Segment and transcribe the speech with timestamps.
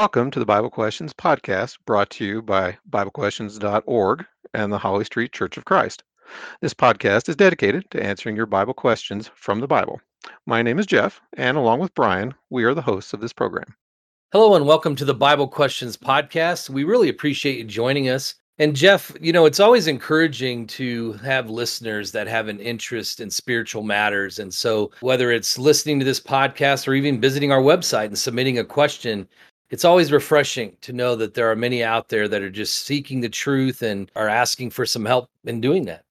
[0.00, 5.32] Welcome to the Bible Questions podcast brought to you by BibleQuestions.org and the Holly Street
[5.32, 6.04] Church of Christ.
[6.62, 10.00] This podcast is dedicated to answering your Bible questions from the Bible.
[10.46, 13.76] My name is Jeff, and along with Brian, we are the hosts of this program.
[14.32, 16.70] Hello, and welcome to the Bible Questions podcast.
[16.70, 18.36] We really appreciate you joining us.
[18.60, 23.30] And Jeff, you know, it's always encouraging to have listeners that have an interest in
[23.30, 24.38] spiritual matters.
[24.38, 28.58] And so, whether it's listening to this podcast or even visiting our website and submitting
[28.58, 29.26] a question,
[29.70, 33.20] it's always refreshing to know that there are many out there that are just seeking
[33.20, 36.04] the truth and are asking for some help in doing that.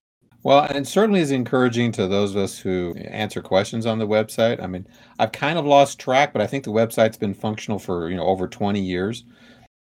[0.43, 4.63] Well, and certainly is encouraging to those of us who answer questions on the website.
[4.63, 4.87] I mean,
[5.20, 8.25] I've kind of lost track, but I think the website's been functional for, you know,
[8.25, 9.25] over 20 years.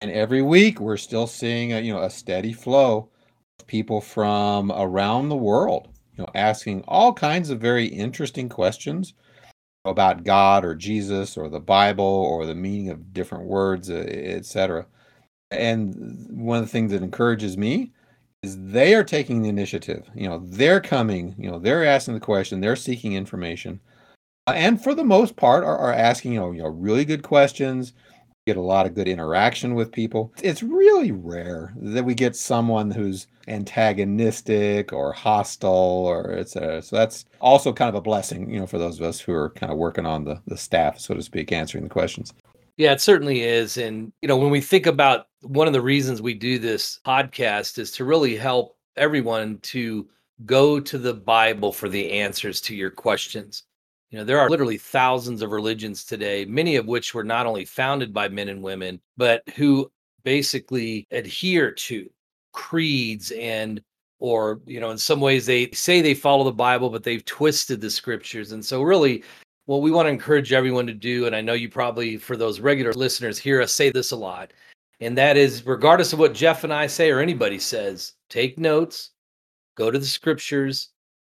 [0.00, 3.10] And every week we're still seeing a, you know, a steady flow
[3.60, 9.14] of people from around the world, you know, asking all kinds of very interesting questions
[9.84, 14.86] about God or Jesus or the Bible or the meaning of different words, etc.
[15.50, 17.92] And one of the things that encourages me
[18.42, 20.08] is they are taking the initiative.
[20.14, 21.34] You know, they're coming.
[21.38, 22.60] You know, they're asking the question.
[22.60, 23.80] They're seeking information,
[24.46, 27.22] uh, and for the most part, are, are asking you know, you know really good
[27.22, 27.92] questions
[28.46, 30.32] get a lot of good interaction with people.
[30.42, 36.80] It's really rare that we get someone who's antagonistic or hostile or etc.
[36.82, 39.50] So that's also kind of a blessing, you know, for those of us who are
[39.50, 42.32] kind of working on the, the staff, so to speak, answering the questions.
[42.76, 43.76] Yeah, it certainly is.
[43.76, 47.78] And, you know, when we think about one of the reasons we do this podcast
[47.78, 50.08] is to really help everyone to
[50.46, 53.64] go to the Bible for the answers to your questions.
[54.10, 57.64] You know, there are literally thousands of religions today, many of which were not only
[57.64, 59.90] founded by men and women, but who
[60.24, 62.08] basically adhere to
[62.52, 63.82] creeds and
[64.18, 67.80] or you know in some ways they say they follow the bible but they've twisted
[67.80, 69.22] the scriptures and so really
[69.66, 72.60] what we want to encourage everyone to do and i know you probably for those
[72.60, 74.52] regular listeners hear us say this a lot
[75.00, 79.10] and that is regardless of what jeff and i say or anybody says take notes
[79.76, 80.90] go to the scriptures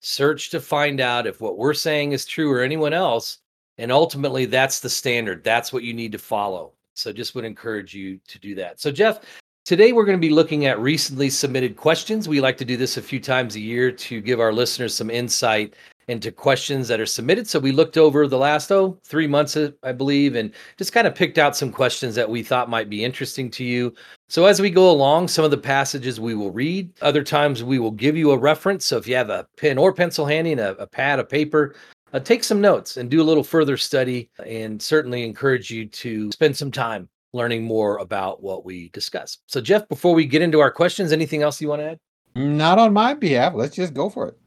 [0.04, 3.40] search to find out if what we're saying is true or anyone else.
[3.78, 5.44] And ultimately, that's the standard.
[5.44, 6.74] That's what you need to follow.
[6.94, 8.80] So just would encourage you to do that.
[8.80, 9.22] So, Jeff,
[9.66, 12.28] today we're going to be looking at recently submitted questions.
[12.28, 15.10] We like to do this a few times a year to give our listeners some
[15.10, 15.76] insight
[16.10, 17.48] into questions that are submitted.
[17.48, 21.16] So we looked over the last oh three months, I believe, and just kind of
[21.16, 23.94] picked out some questions that we thought might be interesting to you.
[24.28, 26.92] So as we go along, some of the passages we will read.
[27.02, 28.86] Other times we will give you a reference.
[28.86, 31.76] So if you have a pen or pencil handy and a, a pad, a paper,
[32.12, 34.30] uh, take some notes and do a little further study.
[34.46, 39.40] And certainly encourage you to spend some time learning more about what we discuss.
[39.48, 41.98] So Jeff, before we get into our questions, anything else you want to add?
[42.36, 43.54] Not on my behalf.
[43.56, 44.38] Let's just go for it.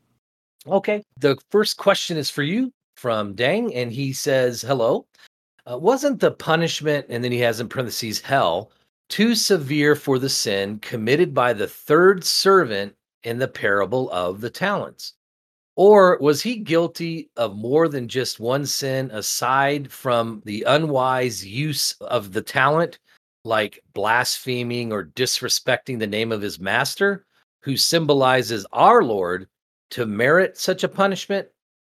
[0.67, 1.03] Okay.
[1.19, 5.07] The first question is for you from Dang, and he says, Hello.
[5.71, 8.71] Uh, wasn't the punishment, and then he has in parentheses, hell,
[9.09, 14.51] too severe for the sin committed by the third servant in the parable of the
[14.51, 15.15] talents?
[15.77, 21.93] Or was he guilty of more than just one sin aside from the unwise use
[22.01, 22.99] of the talent,
[23.45, 27.27] like blaspheming or disrespecting the name of his master,
[27.61, 29.49] who symbolizes our Lord
[29.91, 31.47] to merit such a punishment?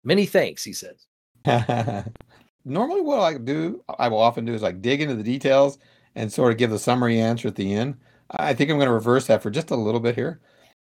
[0.05, 1.07] Many thanks, he says.
[2.67, 5.79] Normally, what I do, I will often do is like dig into the details
[6.17, 7.97] and sort of give the summary answer at the end.
[8.31, 10.41] I think I'm going to reverse that for just a little bit here.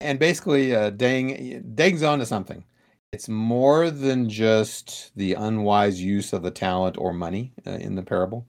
[0.01, 2.65] And basically, uh, Dang, Dang's on to something.
[3.13, 8.03] It's more than just the unwise use of the talent or money uh, in the
[8.03, 8.47] parable.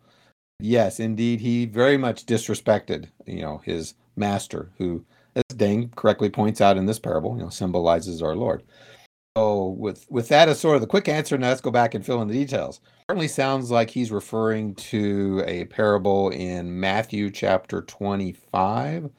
[0.60, 5.04] Yes, indeed, he very much disrespected, you know, his master, who
[5.36, 8.64] as Dang correctly points out in this parable, you know, symbolizes our Lord.
[9.36, 12.06] So with with that as sort of the quick answer, now let's go back and
[12.06, 12.82] fill in the details.
[13.10, 19.10] Certainly sounds like he's referring to a parable in Matthew chapter 25,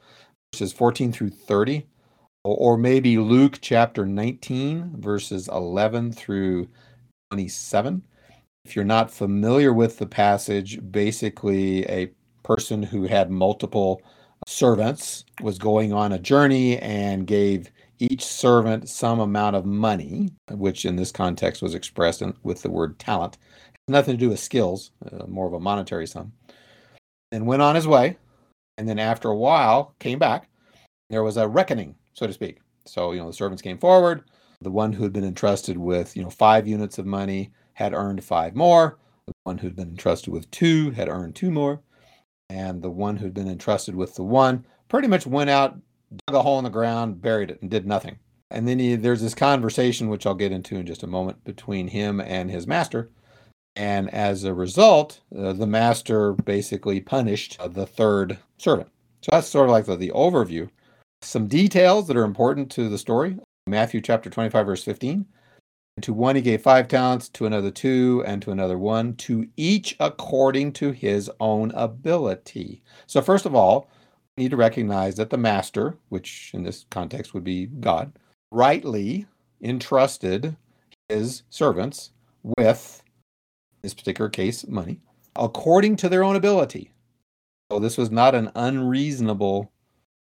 [0.53, 1.85] verses 14 through 30,
[2.45, 6.67] or maybe Luke chapter 19, verses 11 through
[7.31, 8.05] 27.
[8.63, 12.11] If you're not familiar with the passage, basically a
[12.43, 14.01] person who had multiple
[14.45, 20.85] servants was going on a journey and gave each servant some amount of money, which
[20.85, 23.39] in this context was expressed in, with the word talent.
[23.87, 26.31] Nothing to do with skills, uh, more of a monetary sum.
[27.31, 28.17] And went on his way.
[28.77, 30.47] And then after a while, came back.
[31.09, 32.61] There was a reckoning, so to speak.
[32.85, 34.23] So, you know, the servants came forward.
[34.61, 38.23] The one who had been entrusted with, you know, five units of money had earned
[38.23, 38.97] five more.
[39.27, 41.81] The one who'd been entrusted with two had earned two more
[42.49, 45.77] and the one who'd been entrusted with the one pretty much went out,
[46.27, 48.17] dug a hole in the ground, buried it, and did nothing.
[48.51, 51.87] And then he, there's this conversation, which I'll get into in just a moment, between
[51.87, 53.09] him and his master.
[53.75, 58.89] And as a result, uh, the master basically punished uh, the third servant.
[59.21, 60.69] So that's sort of like the, the overview.
[61.21, 65.25] Some details that are important to the story Matthew chapter 25, verse 15.
[66.01, 69.95] To one he gave five talents, to another two, and to another one, to each
[69.99, 72.83] according to his own ability.
[73.07, 73.89] So, first of all,
[74.37, 78.11] we need to recognize that the master, which in this context would be God,
[78.51, 79.25] rightly
[79.61, 80.55] entrusted
[81.09, 82.11] his servants
[82.57, 83.01] with,
[83.81, 84.99] this particular case, money,
[85.35, 86.91] according to their own ability.
[87.71, 89.71] So, this was not an unreasonable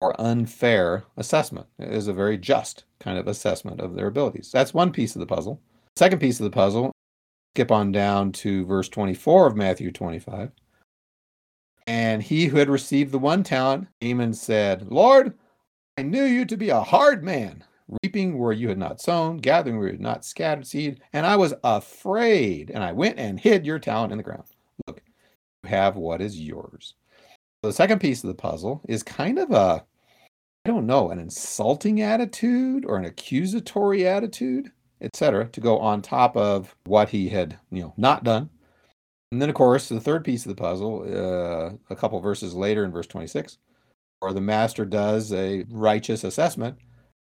[0.02, 1.68] or unfair assessment.
[1.78, 4.50] It is a very just kind of assessment of their abilities.
[4.52, 5.60] That's one piece of the puzzle.
[5.96, 6.90] Second piece of the puzzle,
[7.54, 10.50] skip on down to verse 24 of Matthew 25.
[11.86, 15.38] And he who had received the one talent came and said, Lord,
[15.96, 17.62] I knew you to be a hard man,
[18.02, 21.36] reaping where you had not sown, gathering where you had not scattered seed, and I
[21.36, 24.44] was afraid, and I went and hid your talent in the ground.
[24.86, 25.02] Look,
[25.62, 26.94] you have what is yours.
[27.62, 29.84] The second piece of the puzzle is kind of a
[30.64, 34.70] I don't know, an insulting attitude or an accusatory attitude,
[35.00, 38.48] etc., to go on top of what he had, you know, not done.
[39.32, 42.84] And then, of course, the third piece of the puzzle, uh, a couple verses later
[42.84, 43.58] in verse 26,
[44.20, 46.76] where the master does a righteous assessment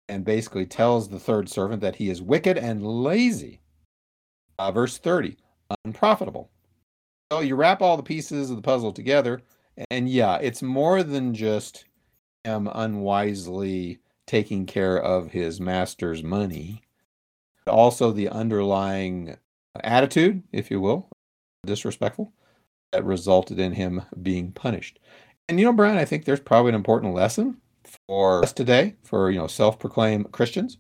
[0.09, 3.61] and basically tells the third servant that he is wicked and lazy.
[4.59, 5.37] Uh, verse 30,
[5.85, 6.51] unprofitable.
[7.31, 9.41] So you wrap all the pieces of the puzzle together,
[9.89, 11.85] and yeah, it's more than just
[12.43, 16.81] him unwisely taking care of his master's money.
[17.67, 19.37] Also, the underlying
[19.83, 21.09] attitude, if you will,
[21.65, 22.33] disrespectful,
[22.91, 24.99] that resulted in him being punished.
[25.47, 27.57] And you know, Brian, I think there's probably an important lesson
[28.07, 30.77] for us today, for you know, self-proclaimed Christians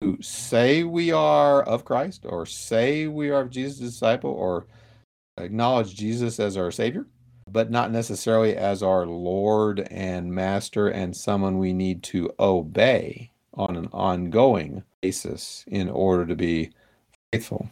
[0.00, 4.66] who say we are of Christ, or say we are Jesus' disciple, or
[5.38, 7.06] acknowledge Jesus as our Savior
[7.50, 13.76] but not necessarily as our Lord and Master and someone we need to obey on
[13.76, 16.70] an ongoing basis in order to be
[17.32, 17.68] faithful.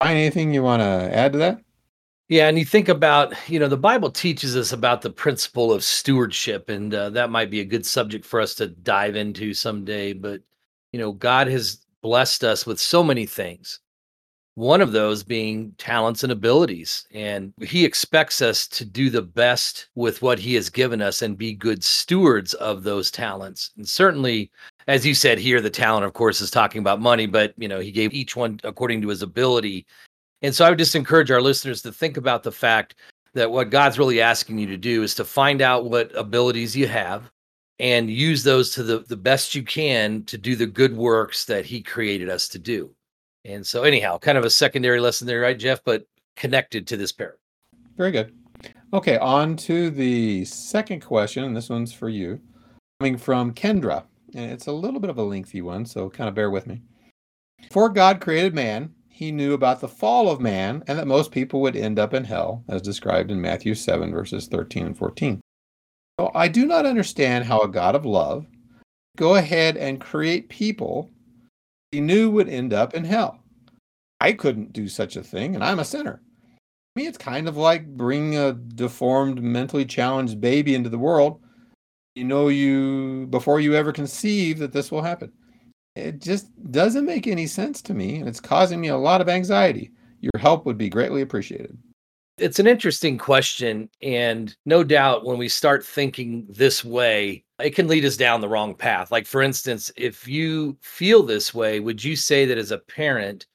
[0.00, 1.60] Find anything you want to add to that?
[2.28, 5.84] Yeah, and you think about, you know, the Bible teaches us about the principle of
[5.84, 10.14] stewardship, and uh, that might be a good subject for us to dive into someday.
[10.14, 10.40] But,
[10.92, 13.80] you know, God has blessed us with so many things
[14.56, 17.06] one of those being talents and abilities.
[17.12, 21.36] And he expects us to do the best with what he has given us and
[21.36, 23.70] be good stewards of those talents.
[23.76, 24.50] And certainly,
[24.86, 27.80] as you said here, the talent, of course, is talking about money, but you know,
[27.80, 29.86] he gave each one according to his ability.
[30.42, 32.94] And so I would just encourage our listeners to think about the fact
[33.32, 36.86] that what God's really asking you to do is to find out what abilities you
[36.86, 37.30] have
[37.80, 41.64] and use those to the, the best you can to do the good works that
[41.64, 42.94] he created us to do.
[43.44, 45.82] And so, anyhow, kind of a secondary lesson there, right, Jeff?
[45.84, 46.06] But
[46.36, 47.36] connected to this pair.
[47.96, 48.32] Very good.
[48.92, 52.40] Okay, on to the second question, and this one's for you,
[53.00, 54.04] coming from Kendra.
[54.34, 56.82] And it's a little bit of a lengthy one, so kind of bear with me.
[57.60, 61.60] Before God created man, he knew about the fall of man and that most people
[61.60, 65.40] would end up in hell, as described in Matthew 7, verses 13 and 14.
[66.18, 68.46] So I do not understand how a God of love
[69.16, 71.10] go ahead and create people
[71.94, 73.38] he knew would end up in hell.
[74.20, 76.20] I couldn't do such a thing, and I'm a sinner.
[76.26, 81.40] I mean, it's kind of like bringing a deformed, mentally challenged baby into the world.
[82.16, 85.32] You know, you before you ever conceive that this will happen.
[85.94, 89.28] It just doesn't make any sense to me, and it's causing me a lot of
[89.28, 89.92] anxiety.
[90.20, 91.78] Your help would be greatly appreciated.
[92.38, 93.88] It's an interesting question.
[94.02, 98.48] And no doubt, when we start thinking this way, it can lead us down the
[98.48, 99.12] wrong path.
[99.12, 103.46] Like, for instance, if you feel this way, would you say that as a parent,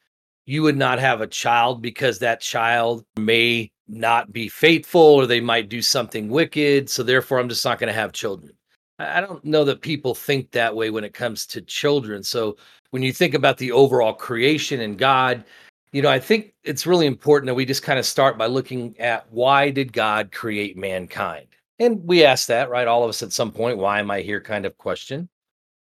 [0.46, 5.42] you would not have a child because that child may not be faithful or they
[5.42, 6.90] might do something wicked?
[6.90, 8.54] So, therefore, I'm just not going to have children.
[8.98, 12.24] I don't know that people think that way when it comes to children.
[12.24, 12.56] So,
[12.92, 15.44] when you think about the overall creation and God,
[15.92, 19.00] you know, I think it's really important that we just kind of start by looking
[19.00, 21.48] at why did God create mankind?
[21.80, 22.88] And we ask that, right?
[22.88, 25.30] All of us at some point, why am I here kind of question.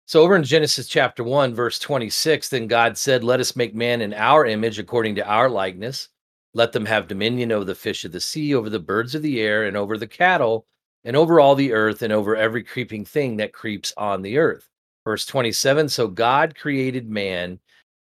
[0.05, 4.03] So over in Genesis chapter 1, verse 26, then God said, Let us make man
[4.03, 6.09] in our image according to our likeness.
[6.55, 9.41] Let them have dominion over the fish of the sea, over the birds of the
[9.41, 10.67] air, and over the cattle,
[11.05, 14.69] and over all the earth, and over every creeping thing that creeps on the earth.
[15.05, 17.59] Verse 27 So God created man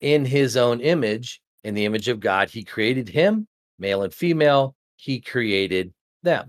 [0.01, 3.49] in his own image in the image of God, he created him,
[3.81, 5.93] male and female, he created
[6.23, 6.49] them.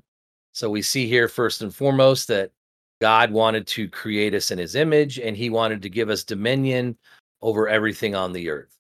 [0.52, 2.52] So we see here, first and foremost, that
[3.02, 6.96] God wanted to create us in his image and he wanted to give us dominion
[7.42, 8.78] over everything on the earth.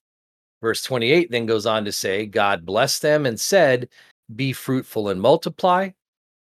[0.61, 3.89] Verse 28 then goes on to say, God blessed them and said,
[4.35, 5.89] Be fruitful and multiply,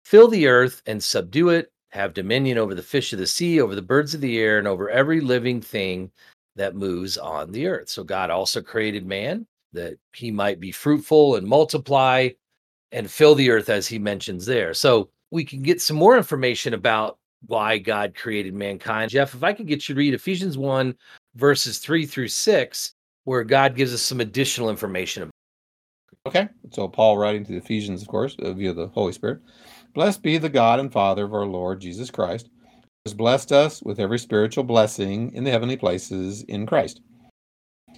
[0.04, 3.76] fill the earth and subdue it, have dominion over the fish of the sea, over
[3.76, 6.12] the birds of the air, and over every living thing
[6.58, 7.88] that moves on the earth.
[7.88, 12.30] So God also created man that he might be fruitful and multiply
[12.92, 14.74] and fill the earth as he mentions there.
[14.74, 17.18] So we can get some more information about
[17.48, 19.12] why God created mankind.
[19.12, 20.96] Jeff, if I could get you to read Ephesians 1,
[21.36, 22.94] verses 3 through 6,
[23.26, 25.30] where God gives us some additional information.
[26.26, 29.42] Okay, so Paul writing to the Ephesians, of course, uh, via the Holy Spirit.
[29.94, 33.84] Blessed be the God and Father of our Lord Jesus Christ, who has blessed us
[33.84, 37.02] with every spiritual blessing in the heavenly places in Christ,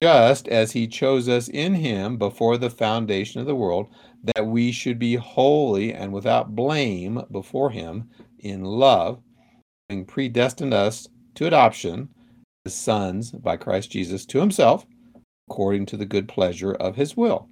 [0.02, 3.88] just as he chose us in him before the foundation of the world,
[4.24, 9.22] that we should be holy and without blame before him in love,
[9.90, 12.10] having predestined us to adoption
[12.66, 14.86] as sons by Christ Jesus to himself,
[15.50, 17.50] according to the good pleasure of his will,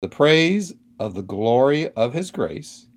[0.00, 2.88] the praise of the glory of his grace,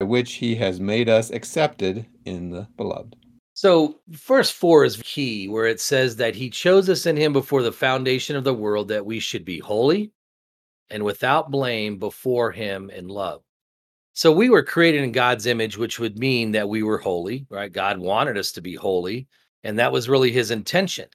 [0.00, 3.16] by which he has made us accepted in the beloved.
[3.54, 7.62] So, verse 4 is key, where it says that he chose us in him before
[7.62, 10.12] the foundation of the world that we should be holy
[10.90, 13.42] and without blame before him in love.
[14.14, 17.72] So, we were created in God's image, which would mean that we were holy, right?
[17.72, 19.28] God wanted us to be holy,
[19.64, 21.08] and that was really his intention.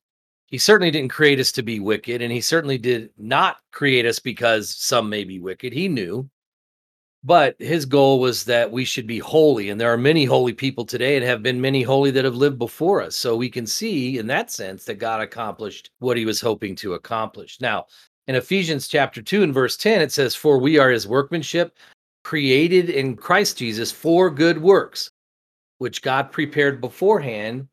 [0.45, 4.19] He certainly didn't create us to be wicked, and he certainly did not create us
[4.19, 5.73] because some may be wicked.
[5.73, 6.29] He knew.
[7.23, 9.69] But his goal was that we should be holy.
[9.69, 12.59] And there are many holy people today and have been many holy that have lived
[12.59, 13.15] before us.
[13.15, 16.93] So we can see in that sense that God accomplished what he was hoping to
[16.93, 17.59] accomplish.
[17.59, 17.87] Now,
[18.27, 21.77] in Ephesians chapter 2 and verse 10, it says, For we are his workmanship,
[22.23, 25.11] created in Christ Jesus for good works,
[25.79, 27.67] which God prepared beforehand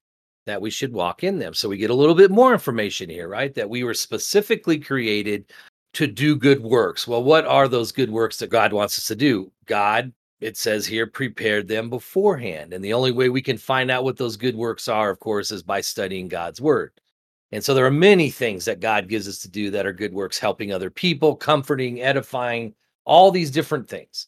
[0.46, 1.54] that we should walk in them.
[1.54, 3.54] So we get a little bit more information here, right?
[3.54, 5.52] That we were specifically created
[5.94, 7.08] to do good works.
[7.08, 9.50] Well, what are those good works that God wants us to do?
[9.66, 12.72] God, it says here, prepared them beforehand.
[12.72, 15.50] And the only way we can find out what those good works are, of course,
[15.50, 16.92] is by studying God's word.
[17.52, 20.12] And so there are many things that God gives us to do that are good
[20.12, 22.74] works, helping other people, comforting, edifying,
[23.04, 24.26] all these different things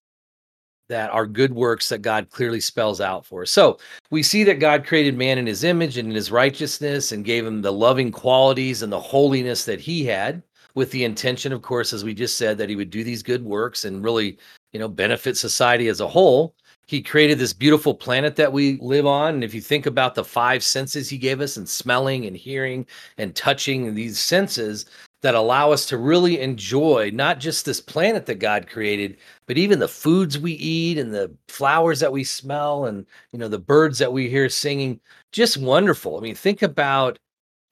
[0.88, 3.50] that are good works that God clearly spells out for us.
[3.50, 3.78] So
[4.10, 7.44] we see that God created man in his image and in his righteousness and gave
[7.44, 10.44] him the loving qualities and the holiness that he had
[10.76, 13.42] with the intention, of course, as we just said, that he would do these good
[13.42, 14.38] works and really,
[14.72, 16.54] you know, benefit society as a whole.
[16.86, 19.34] He created this beautiful planet that we live on.
[19.34, 22.86] And if you think about the five senses he gave us and smelling and hearing
[23.16, 24.84] and touching these senses
[25.22, 29.16] that allow us to really enjoy not just this planet that God created,
[29.46, 33.48] but even the foods we eat and the flowers that we smell and, you know,
[33.48, 35.00] the birds that we hear singing,
[35.32, 36.18] just wonderful.
[36.18, 37.18] I mean, think about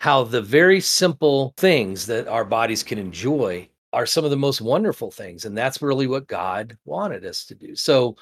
[0.01, 4.61] how the very simple things that our bodies can enjoy are some of the most
[4.61, 5.45] wonderful things.
[5.45, 7.75] And that's really what God wanted us to do.
[7.77, 8.17] So,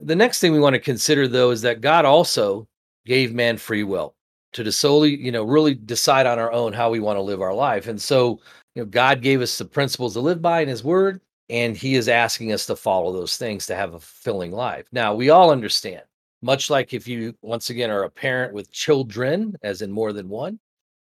[0.00, 2.68] the next thing we want to consider, though, is that God also
[3.04, 4.14] gave man free will
[4.52, 7.54] to solely, you know, really decide on our own how we want to live our
[7.54, 7.88] life.
[7.88, 8.40] And so,
[8.74, 11.20] you know, God gave us the principles to live by in His Word,
[11.50, 14.86] and He is asking us to follow those things to have a fulfilling life.
[14.92, 16.02] Now, we all understand,
[16.42, 20.28] much like if you, once again, are a parent with children, as in more than
[20.28, 20.58] one,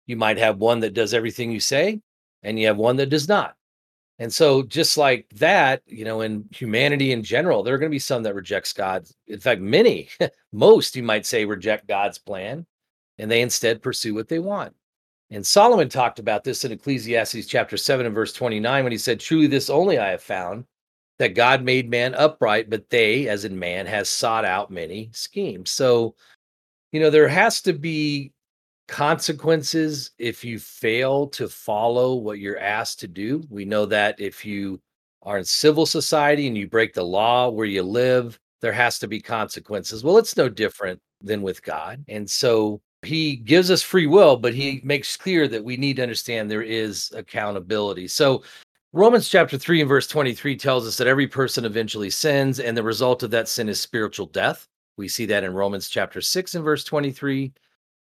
[0.07, 2.01] you might have one that does everything you say,
[2.43, 3.55] and you have one that does not.
[4.19, 7.95] And so, just like that, you know, in humanity in general, there are going to
[7.95, 9.07] be some that rejects God.
[9.27, 10.09] In fact, many,
[10.51, 12.65] most, you might say, reject God's plan,
[13.19, 14.73] and they instead pursue what they want.
[15.29, 19.19] And Solomon talked about this in Ecclesiastes chapter 7 and verse 29 when he said,
[19.19, 20.65] Truly, this only I have found
[21.19, 25.69] that God made man upright, but they, as in man, has sought out many schemes.
[25.69, 26.15] So,
[26.91, 28.31] you know, there has to be
[28.87, 33.43] consequences if you fail to follow what you're asked to do.
[33.49, 34.79] We know that if you
[35.23, 39.07] are in civil society and you break the law where you live, there has to
[39.07, 40.03] be consequences.
[40.03, 42.03] Well, it's no different than with God.
[42.07, 46.03] And so he gives us free will, but he makes clear that we need to
[46.03, 48.07] understand there is accountability.
[48.07, 48.43] So
[48.93, 52.83] Romans chapter 3 and verse 23 tells us that every person eventually sins, and the
[52.83, 54.67] result of that sin is spiritual death.
[54.97, 57.53] We see that in Romans chapter 6 and verse 23.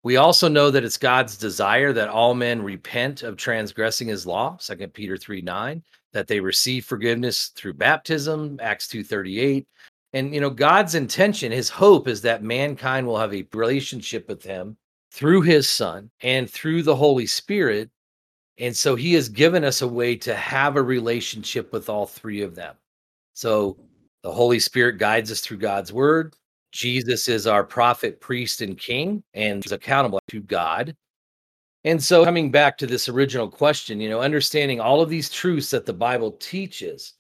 [0.04, 4.58] We also know that it's God's desire that all men repent of transgressing his law,
[4.60, 5.82] 2 Peter 3 9,
[6.12, 9.66] that they receive forgiveness through baptism, Acts 2 38.
[10.12, 14.44] And, you know, God's intention, his hope is that mankind will have a relationship with
[14.44, 14.76] him
[15.10, 17.88] through his son and through the Holy Spirit.
[18.58, 22.42] And so he has given us a way to have a relationship with all three
[22.42, 22.76] of them.
[23.32, 23.78] So
[24.22, 26.34] the Holy Spirit guides us through God's word.
[26.74, 30.96] Jesus is our prophet, priest, and king, and is accountable to God.
[31.84, 35.70] And so, coming back to this original question, you know, understanding all of these truths
[35.70, 37.14] that the Bible teaches,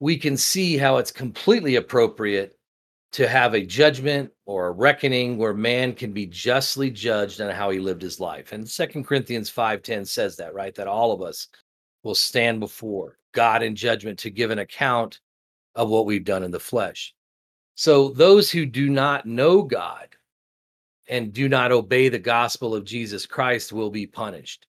[0.00, 2.56] we can see how it's completely appropriate
[3.12, 7.68] to have a judgment or a reckoning where man can be justly judged on how
[7.68, 8.52] he lived his life.
[8.52, 10.74] And Second Corinthians 5:10 says that, right?
[10.74, 11.48] That all of us
[12.02, 15.20] will stand before God in judgment to give an account
[15.74, 17.14] of what we've done in the flesh.
[17.76, 20.08] So those who do not know God
[21.08, 24.66] and do not obey the gospel of Jesus Christ will be punished.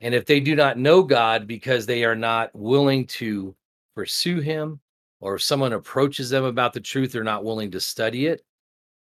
[0.00, 3.54] And if they do not know God because they are not willing to
[3.94, 4.80] pursue him,
[5.20, 8.42] or if someone approaches them about the truth, they're not willing to study it,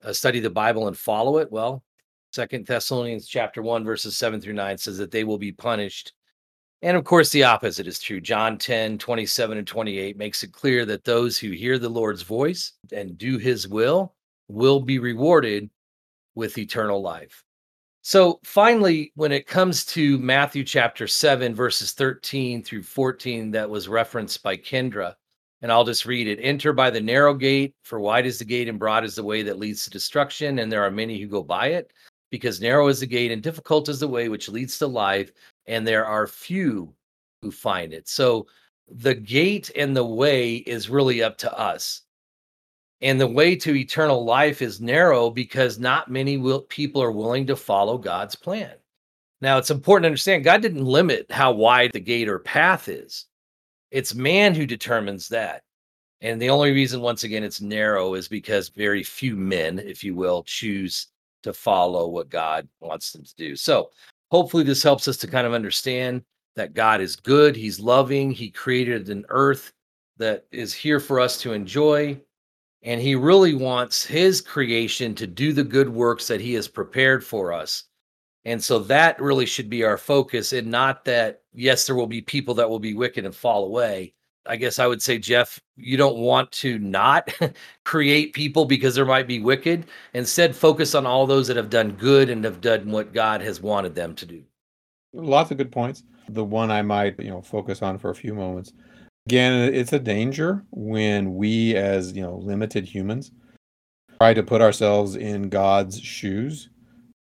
[0.04, 1.84] uh, study the Bible and follow it, well,
[2.34, 6.14] Second Thessalonians chapter 1 verses 7 through 9 says that they will be punished.
[6.86, 8.22] And of course, the opposite is true.
[8.22, 12.74] John 10, 27 and 28 makes it clear that those who hear the Lord's voice
[12.94, 14.14] and do his will
[14.50, 15.72] will be rewarded
[16.36, 17.44] with eternal life.
[18.04, 23.88] So finally, when it comes to Matthew chapter 7, verses 13 through 14, that was
[23.88, 25.16] referenced by Kendra,
[25.64, 28.70] and I'll just read it Enter by the narrow gate, for wide is the gate
[28.70, 31.42] and broad is the way that leads to destruction, and there are many who go
[31.42, 31.92] by it,
[32.30, 35.32] because narrow is the gate and difficult is the way which leads to life,
[35.68, 36.94] and there are few
[37.42, 38.08] who find it.
[38.08, 38.48] So
[38.88, 42.02] the gate and the way is really up to us.
[43.02, 47.46] And the way to eternal life is narrow because not many will, people are willing
[47.48, 48.74] to follow God's plan.
[49.42, 53.26] Now, it's important to understand God didn't limit how wide the gate or path is.
[53.92, 55.64] It's man who determines that.
[56.22, 60.16] And the only reason, once again, it's narrow is because very few men, if you
[60.16, 61.08] will, choose
[61.44, 63.56] to follow what God wants them to do.
[63.56, 63.92] So,
[64.32, 66.24] hopefully, this helps us to kind of understand
[66.56, 69.74] that God is good, He's loving, He created an earth
[70.18, 72.20] that is here for us to enjoy
[72.86, 77.26] and he really wants his creation to do the good works that he has prepared
[77.26, 77.86] for us.
[78.46, 82.22] And so that really should be our focus, and not that, yes, there will be
[82.22, 84.14] people that will be wicked and fall away.
[84.48, 87.34] I guess I would say, Jeff, you don't want to not
[87.84, 89.86] create people because there might be wicked.
[90.14, 93.62] Instead, focus on all those that have done good and have done what God has
[93.62, 94.44] wanted them to do.
[95.14, 96.04] Lots of good points.
[96.30, 98.74] The one I might, you know, focus on for a few moments
[99.28, 103.32] Again, it's a danger when we, as you know, limited humans,
[104.20, 106.70] try to put ourselves in God's shoes.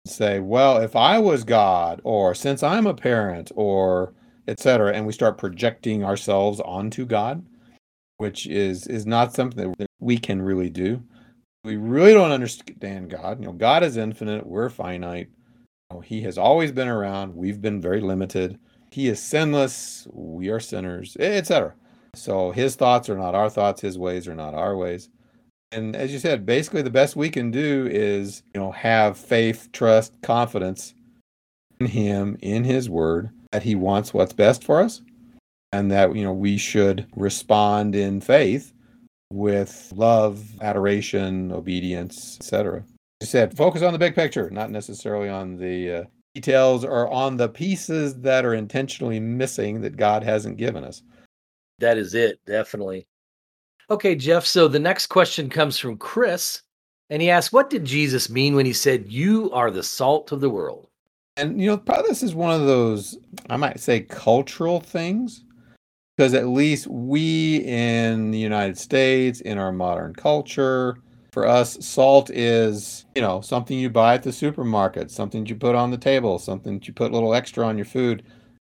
[0.07, 4.13] Say, well, if I was God, or since I'm a parent, or
[4.49, 7.45] etc., and we start projecting ourselves onto God,
[8.19, 11.03] which is is not something that we can really do.
[11.65, 13.41] We really don't understand God.
[13.41, 14.47] You know, God is infinite.
[14.47, 15.29] We're finite.
[15.91, 17.35] You know, he has always been around.
[17.35, 18.59] We've been very limited.
[18.91, 20.07] He is sinless.
[20.13, 21.75] We are sinners, etc.
[22.17, 25.11] So his thoughts are not our thoughts, his ways are not our ways.
[25.73, 29.69] And as you said, basically the best we can do is, you know, have faith,
[29.73, 30.95] trust, confidence
[31.81, 35.03] in him, in his word, that he wants what's best for us
[35.73, 38.73] and that, you know, we should respond in faith
[39.33, 42.85] with love, adoration, obedience, etc.
[43.21, 46.05] You said focus on the big picture, not necessarily on the uh,
[46.35, 51.03] details or on the pieces that are intentionally missing that God hasn't given us.
[51.79, 53.07] That is it, definitely.
[53.91, 54.45] Okay, Jeff.
[54.45, 56.63] So the next question comes from Chris,
[57.11, 60.41] and he asks, What did Jesus mean when he said, You are the salt of
[60.41, 60.89] the world?
[61.37, 63.19] And, you know, probably this is one of those,
[63.51, 65.45] I might say, cultural things,
[66.17, 70.97] because at least we in the United States, in our modern culture,
[71.33, 75.75] for us, salt is, you know, something you buy at the supermarket, something you put
[75.75, 78.23] on the table, something you put a little extra on your food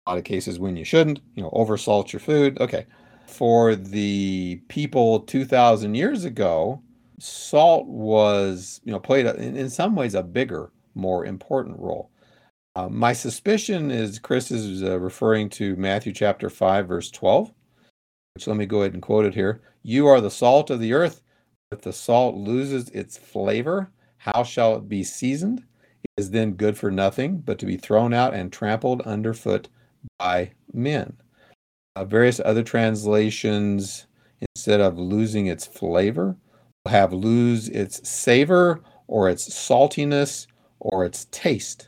[0.08, 2.60] a lot of cases when you shouldn't, you know, oversalt your food.
[2.60, 2.86] Okay.
[3.28, 6.82] For the people 2,000 years ago,
[7.18, 12.12] salt was, you know, played in some ways a bigger, more important role.
[12.76, 17.54] Uh, my suspicion is Chris is uh, referring to Matthew chapter 5, verse 12,
[18.34, 19.62] which let me go ahead and quote it here.
[19.82, 21.22] You are the salt of the earth.
[21.72, 25.60] If the salt loses its flavor, how shall it be seasoned?
[26.04, 29.70] It is then good for nothing but to be thrown out and trampled underfoot
[30.20, 31.16] by men.
[31.96, 34.06] Uh, various other translations,
[34.54, 36.36] instead of losing its flavor,
[36.84, 40.48] will have lose its savor or its saltiness
[40.82, 41.88] or its taste.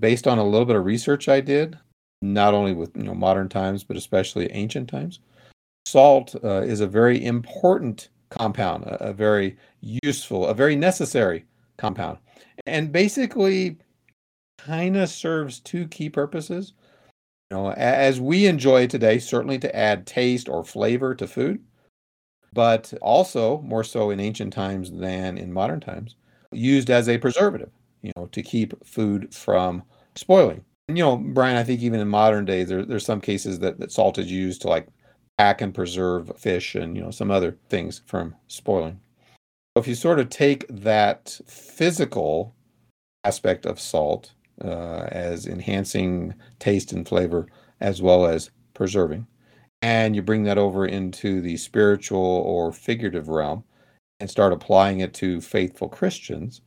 [0.00, 1.78] Based on a little bit of research I did,
[2.20, 5.20] not only with you know modern times but especially ancient times,
[5.86, 11.44] salt uh, is a very important compound, a, a very useful, a very necessary
[11.76, 12.18] compound,
[12.66, 13.78] and basically
[14.58, 16.72] kind of serves two key purposes.
[17.50, 21.62] Know, as we enjoy today, certainly to add taste or flavor to food,
[22.52, 26.16] but also more so in ancient times than in modern times,
[26.52, 27.70] used as a preservative,
[28.04, 29.82] you know, to keep food from
[30.14, 30.64] spoiling.
[30.88, 33.90] you know, Brian, I think even in modern days, there, there's some cases that, that
[33.90, 34.86] salt is used to like
[35.38, 39.00] pack and preserve fish and, you know, some other things from spoiling.
[39.74, 42.54] So If you sort of take that physical
[43.24, 47.46] aspect of salt uh, as enhancing taste and flavor
[47.80, 49.26] as well as preserving,
[49.80, 53.64] and you bring that over into the spiritual or figurative realm
[54.20, 56.60] and start applying it to faithful Christians,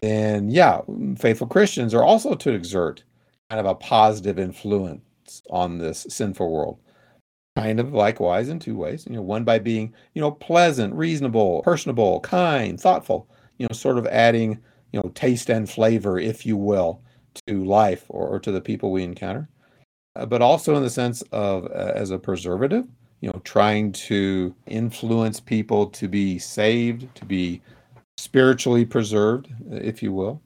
[0.00, 0.80] then yeah,
[1.16, 3.04] faithful Christians are also to exert
[3.50, 6.78] kind of a positive influence on this sinful world.
[7.56, 9.06] Kind of likewise in two ways.
[9.06, 13.98] You know, one by being, you know, pleasant, reasonable, personable, kind, thoughtful, you know, sort
[13.98, 14.58] of adding,
[14.92, 17.02] you know, taste and flavor, if you will,
[17.46, 19.48] to life or, or to the people we encounter.
[20.16, 22.86] Uh, but also in the sense of uh, as a preservative,
[23.20, 27.60] you know, trying to influence people to be saved, to be
[28.20, 30.42] spiritually preserved, if you will.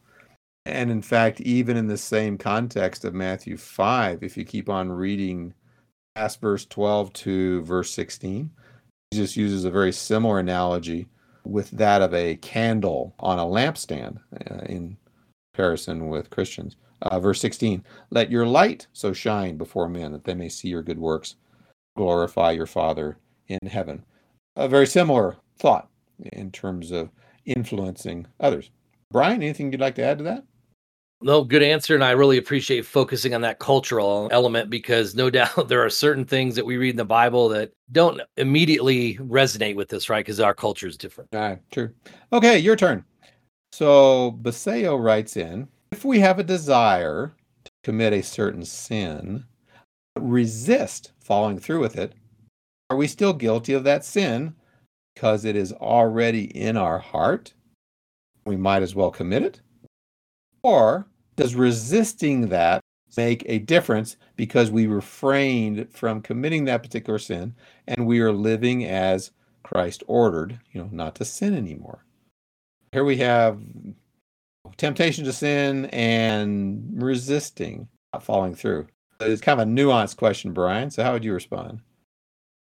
[0.64, 4.92] And in fact, even in the same context of Matthew 5, if you keep on
[4.92, 5.52] reading
[6.14, 8.48] past verse 12 to verse 16,
[9.12, 11.08] Jesus uses a very similar analogy
[11.44, 14.18] with that of a candle on a lampstand
[14.50, 14.96] uh, in
[15.52, 16.76] comparison with Christians.
[17.02, 20.82] Uh, verse 16, let your light so shine before men that they may see your
[20.82, 21.34] good works,
[21.96, 24.04] glorify your Father in heaven.
[24.56, 25.88] A very similar thought
[26.32, 27.10] in terms of
[27.46, 28.70] influencing others.
[29.11, 30.44] Brian, anything you'd like to add to that?
[31.22, 31.94] No, good answer.
[31.94, 36.24] And I really appreciate focusing on that cultural element because no doubt there are certain
[36.24, 40.24] things that we read in the Bible that don't immediately resonate with us, right?
[40.24, 41.30] Because our culture is different.
[41.33, 41.90] All right, true.
[42.33, 43.04] Okay, your turn.
[43.72, 49.44] So Baseo writes in if we have a desire to commit a certain sin,
[50.18, 52.12] resist following through with it,
[52.90, 54.54] are we still guilty of that sin
[55.14, 57.55] because it is already in our heart?
[58.44, 59.61] We might as well commit it.
[60.62, 62.81] Or does resisting that
[63.16, 67.55] make a difference because we refrained from committing that particular sin
[67.87, 69.31] and we are living as
[69.62, 72.05] Christ ordered, you know, not to sin anymore?
[72.92, 73.61] Here we have
[74.77, 78.87] temptation to sin and resisting, not following through.
[79.20, 80.90] It's kind of a nuanced question, Brian.
[80.90, 81.81] So, how would you respond?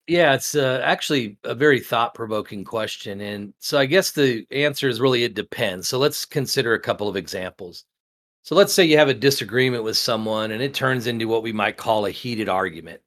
[0.07, 3.21] Yeah, it's uh, actually a very thought provoking question.
[3.21, 5.89] And so I guess the answer is really it depends.
[5.89, 7.85] So let's consider a couple of examples.
[8.43, 11.53] So let's say you have a disagreement with someone and it turns into what we
[11.53, 13.01] might call a heated argument.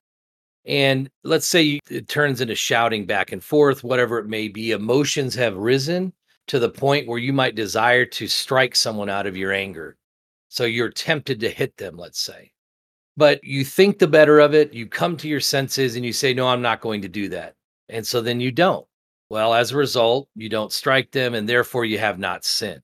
[0.65, 4.71] And let's say it turns into shouting back and forth, whatever it may be.
[4.71, 6.11] Emotions have risen
[6.47, 9.97] to the point where you might desire to strike someone out of your anger.
[10.49, 12.51] So you're tempted to hit them, let's say.
[13.19, 16.33] But you think the better of it, you come to your senses and you say,
[16.33, 17.55] No, I'm not going to do that.
[17.89, 18.87] And so then you don't.
[19.29, 22.81] Well, as a result, you don't strike them and therefore you have not sinned.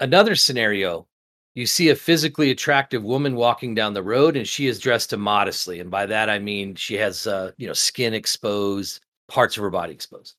[0.00, 1.06] Another scenario
[1.54, 5.80] you see a physically attractive woman walking down the road and she is dressed immodestly
[5.80, 9.70] and by that i mean she has uh, you know skin exposed parts of her
[9.70, 10.36] body exposed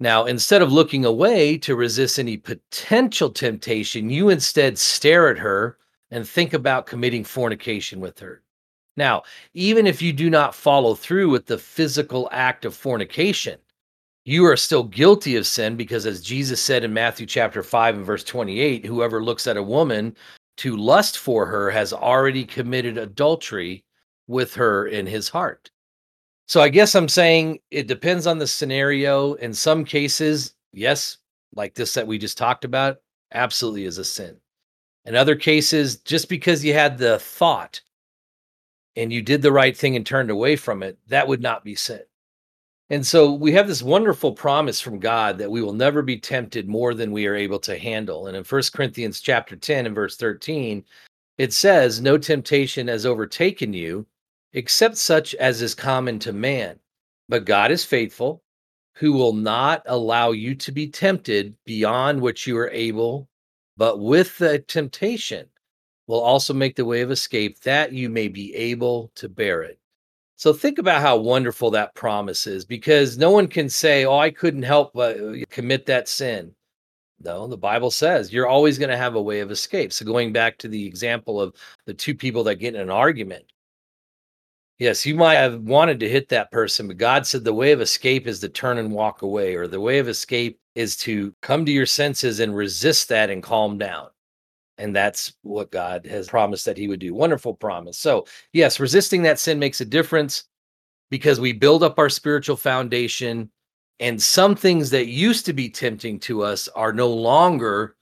[0.00, 5.76] now instead of looking away to resist any potential temptation you instead stare at her
[6.10, 8.43] and think about committing fornication with her
[8.96, 9.22] now
[9.54, 13.58] even if you do not follow through with the physical act of fornication
[14.24, 18.06] you are still guilty of sin because as Jesus said in Matthew chapter 5 and
[18.06, 20.16] verse 28, whoever looks at a woman
[20.56, 23.84] to lust for her has already committed adultery
[24.26, 25.70] with her in his heart.
[26.46, 29.34] So I guess I'm saying it depends on the scenario.
[29.34, 31.18] In some cases, yes,
[31.54, 32.98] like this that we just talked about,
[33.32, 34.36] absolutely is a sin.
[35.04, 37.80] In other cases, just because you had the thought
[38.96, 41.74] and you did the right thing and turned away from it, that would not be
[41.74, 42.02] sin.
[42.90, 46.68] And so we have this wonderful promise from God that we will never be tempted
[46.68, 48.26] more than we are able to handle.
[48.26, 50.84] And in First Corinthians chapter 10 and verse 13,
[51.38, 54.06] it says, No temptation has overtaken you
[54.52, 56.78] except such as is common to man.
[57.28, 58.42] But God is faithful,
[58.94, 63.28] who will not allow you to be tempted beyond what you are able,
[63.76, 65.48] but with the temptation
[66.06, 69.78] will also make the way of escape that you may be able to bear it.
[70.36, 74.30] So think about how wonderful that promise is because no one can say, Oh, I
[74.30, 76.54] couldn't help but uh, commit that sin.
[77.20, 79.92] No, the Bible says you're always going to have a way of escape.
[79.92, 81.54] So going back to the example of
[81.86, 83.44] the two people that get in an argument.
[84.78, 87.80] Yes, you might have wanted to hit that person, but God said the way of
[87.80, 91.64] escape is to turn and walk away, or the way of escape is to come
[91.64, 94.08] to your senses and resist that and calm down.
[94.78, 97.14] And that's what God has promised that he would do.
[97.14, 97.98] Wonderful promise.
[97.98, 100.44] So, yes, resisting that sin makes a difference
[101.10, 103.50] because we build up our spiritual foundation.
[104.00, 107.94] And some things that used to be tempting to us are no longer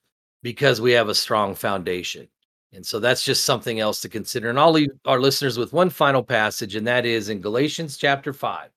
[0.43, 2.27] because we have a strong foundation.
[2.73, 4.49] And so that's just something else to consider.
[4.49, 8.33] And I'll leave our listeners with one final passage, and that is in Galatians chapter
[8.33, 8.71] 5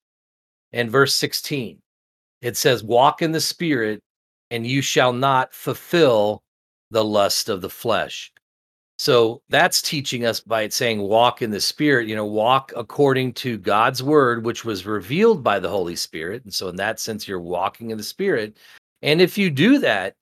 [0.73, 1.79] and verse 16.
[2.41, 4.01] It says, Walk in the Spirit,
[4.51, 6.43] and you shall not fulfill
[6.91, 8.31] the lust of the flesh.
[8.97, 13.57] So that's teaching us by saying walk in the spirit, you know, walk according to
[13.57, 16.45] God's word, which was revealed by the Holy Spirit.
[16.45, 18.57] And so, in that sense, you're walking in the spirit.
[19.01, 20.15] And if you do that,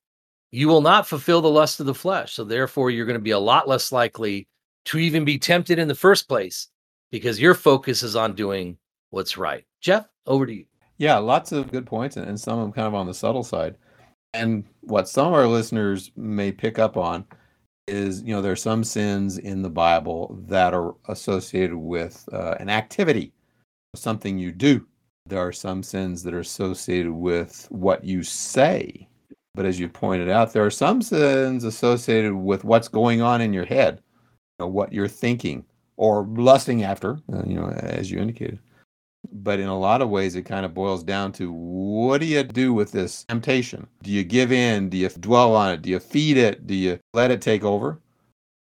[0.52, 2.34] you will not fulfill the lust of the flesh.
[2.34, 4.48] So, therefore, you're going to be a lot less likely
[4.86, 6.68] to even be tempted in the first place
[7.12, 8.78] because your focus is on doing
[9.12, 9.66] what's right.
[9.82, 10.66] Jeff, over to you.
[10.98, 13.76] Yeah, lots of good points, and some of them kind of on the subtle side.
[14.34, 17.26] And what some of our listeners may pick up on
[17.88, 22.56] is you know there are some sins in the bible that are associated with uh,
[22.62, 23.34] an activity
[23.96, 24.86] something you do.
[25.26, 29.08] There are some sins that are associated with what you say.
[29.56, 33.54] But as you pointed out there are some sins associated with what's going on in
[33.54, 34.02] your head
[34.60, 35.64] you know, what you're thinking
[35.96, 38.58] or lusting after uh, you know as you indicated
[39.32, 42.44] but in a lot of ways it kind of boils down to what do you
[42.44, 43.88] do with this temptation?
[44.02, 44.90] Do you give in?
[44.90, 45.82] Do you dwell on it?
[45.82, 46.68] Do you feed it?
[46.68, 48.00] Do you let it take over?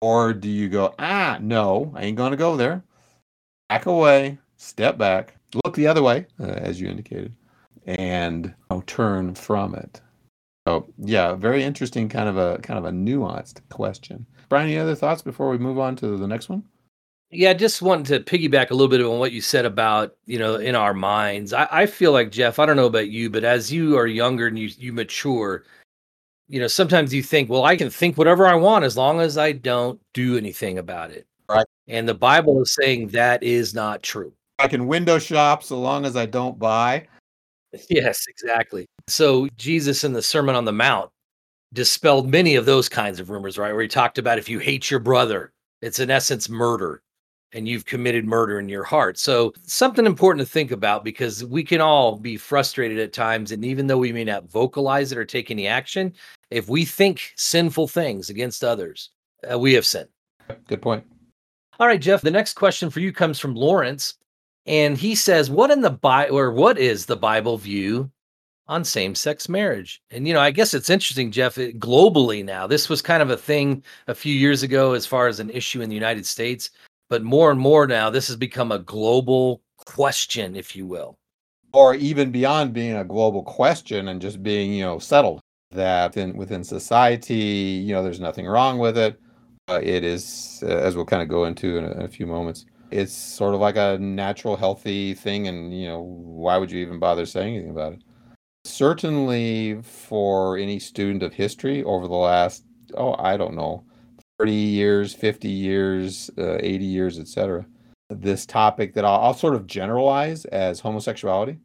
[0.01, 2.83] Or do you go ah no i ain't gonna go there.
[3.69, 7.33] Back away step back look the other way uh, as you indicated
[7.85, 10.01] and you know, turn from it.
[10.67, 14.25] So yeah very interesting kind of a kind of a nuanced question.
[14.49, 16.63] Brian any other thoughts before we move on to the next one
[17.31, 20.37] yeah, I just wanted to piggyback a little bit on what you said about, you
[20.37, 21.53] know, in our minds.
[21.53, 24.47] I, I feel like Jeff, I don't know about you, but as you are younger
[24.47, 25.63] and you you mature,
[26.49, 29.37] you know, sometimes you think, well, I can think whatever I want as long as
[29.37, 31.25] I don't do anything about it.
[31.47, 31.65] Right.
[31.87, 34.33] And the Bible is saying that is not true.
[34.59, 37.07] I can window shop so long as I don't buy.
[37.89, 38.85] Yes, exactly.
[39.07, 41.09] So Jesus in the Sermon on the Mount
[41.71, 43.71] dispelled many of those kinds of rumors, right?
[43.71, 47.01] Where he talked about if you hate your brother, it's in essence murder
[47.53, 49.17] and you've committed murder in your heart.
[49.17, 53.51] So, something important to think about because we can all be frustrated at times.
[53.51, 56.13] And even though we may not vocalize it or take any action,
[56.49, 59.09] if we think sinful things against others,
[59.51, 60.09] uh, we have sinned.
[60.67, 61.03] Good point.
[61.79, 64.15] All right, Jeff, the next question for you comes from Lawrence.
[64.65, 68.11] And he says, What in the Bible or what is the Bible view
[68.67, 70.01] on same sex marriage?
[70.11, 73.31] And, you know, I guess it's interesting, Jeff, it, globally now, this was kind of
[73.31, 76.69] a thing a few years ago as far as an issue in the United States
[77.11, 81.19] but more and more now this has become a global question if you will.
[81.73, 86.35] Or even beyond being a global question and just being you know settled that in,
[86.35, 89.19] within society you know there's nothing wrong with it
[89.69, 92.25] uh, it is uh, as we'll kind of go into in a, in a few
[92.25, 96.79] moments it's sort of like a natural healthy thing and you know why would you
[96.79, 98.01] even bother saying anything about it?
[98.63, 102.63] Certainly for any student of history over the last
[102.95, 103.83] oh i don't know
[104.41, 107.63] 30 years, 50 years, uh, 80 years, etc.
[108.09, 111.59] This topic that I'll, I'll sort of generalize as homosexuality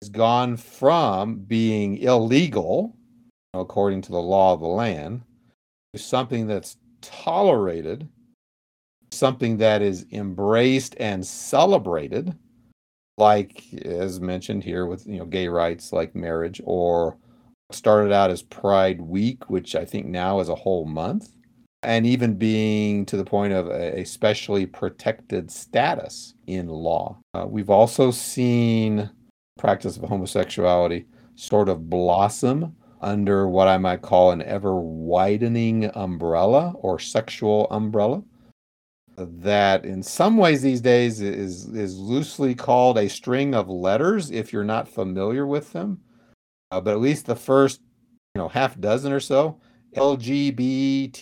[0.00, 2.96] has gone from being illegal,
[3.54, 5.22] according to the law of the land,
[5.94, 8.08] to something that's tolerated,
[9.12, 12.36] something that is embraced and celebrated,
[13.16, 17.16] like as mentioned here with you know gay rights like marriage, or
[17.70, 21.28] started out as Pride Week, which I think now is a whole month
[21.82, 27.18] and even being to the point of a, specially protected status in law.
[27.34, 29.10] Uh, we've also seen
[29.58, 36.72] practice of homosexuality sort of blossom under what I might call an ever widening umbrella
[36.76, 38.22] or sexual umbrella
[39.16, 44.52] that in some ways these days is is loosely called a string of letters if
[44.52, 46.00] you're not familiar with them
[46.70, 47.80] uh, but at least the first
[48.34, 49.60] you know half dozen or so
[49.96, 51.12] LGBTQ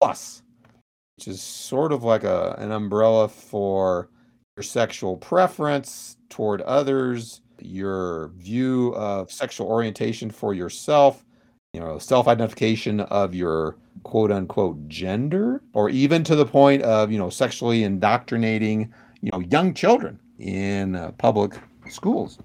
[0.00, 0.42] plus,
[1.16, 4.08] which is sort of like a an umbrella for
[4.56, 11.24] your sexual preference toward others, your view of sexual orientation for yourself,
[11.72, 17.18] you know, self-identification of your quote unquote gender, or even to the point of, you
[17.18, 21.58] know, sexually indoctrinating, you know, young children in uh, public
[21.88, 22.38] schools.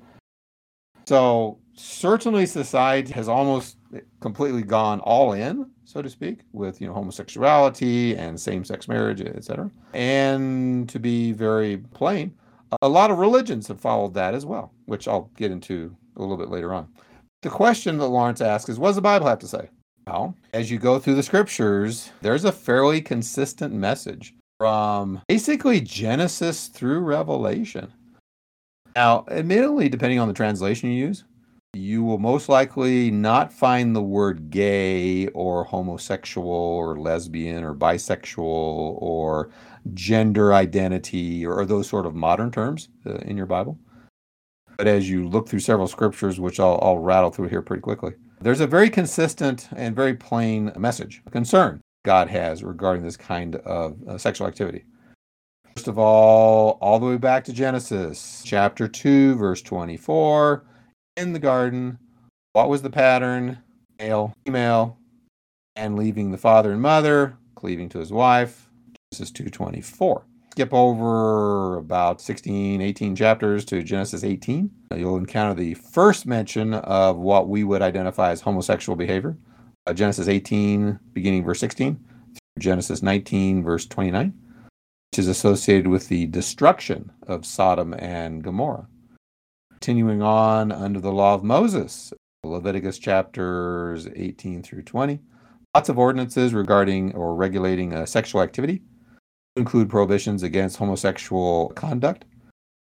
[1.08, 3.78] So certainly society has almost
[4.22, 9.70] completely gone all in so to speak with you know homosexuality and same-sex marriage etc
[9.94, 12.34] and to be very plain
[12.82, 16.38] a lot of religions have followed that as well which i'll get into a little
[16.38, 16.88] bit later on.
[17.42, 19.70] The question that lawrence asks is what does the bible have to say?
[20.08, 26.68] Well as you go through the scriptures there's a fairly consistent message from basically genesis
[26.68, 27.92] through revelation.
[28.96, 31.24] Now admittedly depending on the translation you use
[31.76, 38.44] you will most likely not find the word gay or homosexual or lesbian or bisexual
[39.02, 39.50] or
[39.94, 43.80] gender identity or, those sort of modern terms uh, in your Bible.
[44.78, 48.14] But as you look through several scriptures, which I'll, I'll rattle through here pretty quickly,
[48.42, 53.56] there's a very consistent and very plain message, a concern God has regarding this kind
[53.58, 54.86] of uh, sexual activity.
[55.76, 60.64] First of all, all the way back to Genesis chapter 2, verse 24.
[61.18, 61.98] In the garden,
[62.52, 63.60] what was the pattern?
[64.00, 64.98] Male, female,
[65.76, 68.70] and leaving the father and mother, cleaving to his wife.
[69.14, 70.26] Genesis 2:24.
[70.52, 74.70] Skip over about 16, 18 chapters to Genesis 18.
[74.96, 79.38] You'll encounter the first mention of what we would identify as homosexual behavior.
[79.88, 84.34] Uh, Genesis 18, beginning verse 16, through Genesis 19, verse 29
[85.16, 88.90] which is associated with the destruction of Sodom and Gomorrah.
[89.86, 92.12] Continuing on under the law of Moses,
[92.44, 95.20] Leviticus chapters 18 through 20,
[95.76, 98.82] lots of ordinances regarding or regulating uh, sexual activity
[99.56, 102.26] include prohibitions against homosexual conduct.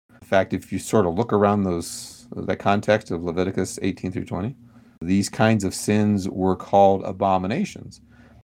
[0.09, 4.26] In fact, if you sort of look around those that context of Leviticus 18 through
[4.26, 4.54] 20,
[5.00, 8.02] these kinds of sins were called abominations,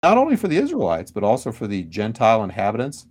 [0.03, 3.07] not only for the Israelites, but also for the Gentile inhabitants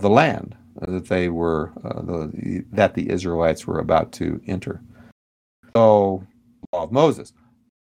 [0.00, 4.80] of the land that they were uh, the, that the Israelites were about to enter.
[5.76, 6.26] So,
[6.72, 7.32] law of Moses.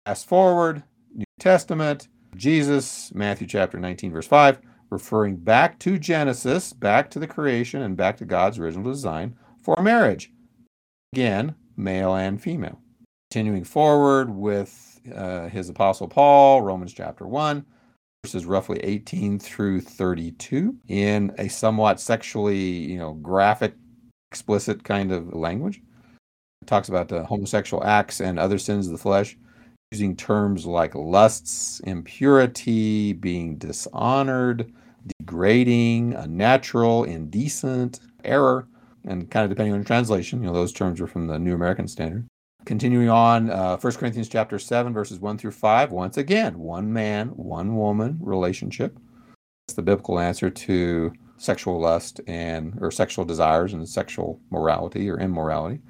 [0.05, 7.09] Fast forward, New Testament, Jesus, Matthew chapter 19, verse 5, referring back to Genesis, back
[7.11, 10.31] to the creation, and back to God's original design for marriage.
[11.13, 12.79] Again, male and female.
[13.31, 17.65] Continuing forward with uh, his apostle Paul, Romans chapter 1,
[18.23, 23.73] verses roughly 18 through 32 in a somewhat sexually, you know, graphic,
[24.31, 25.81] explicit kind of language.
[26.61, 29.37] It talks about the homosexual acts and other sins of the flesh,
[29.91, 34.71] using terms like lusts, impurity, being dishonored,
[35.19, 38.69] degrading, unnatural, indecent, error,
[39.03, 41.53] and kind of depending on the translation, you know, those terms are from the New
[41.53, 42.25] American Standard.
[42.65, 45.91] Continuing on, uh, 1 Corinthians chapter 7, verses 1 through 5.
[45.91, 48.97] Once again, one man, one woman relationship.
[49.67, 55.19] That's the biblical answer to sexual lust and or sexual desires and sexual morality or
[55.19, 55.81] immorality.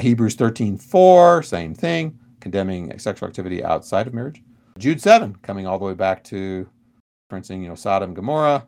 [0.00, 4.42] Hebrews 13, 4, same thing, condemning sexual activity outside of marriage.
[4.78, 6.68] Jude 7, coming all the way back to
[7.32, 8.66] referencing, you know, Sodom, Gomorrah,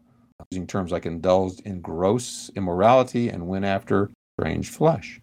[0.51, 5.20] using terms like indulged in gross immorality and went after strange flesh.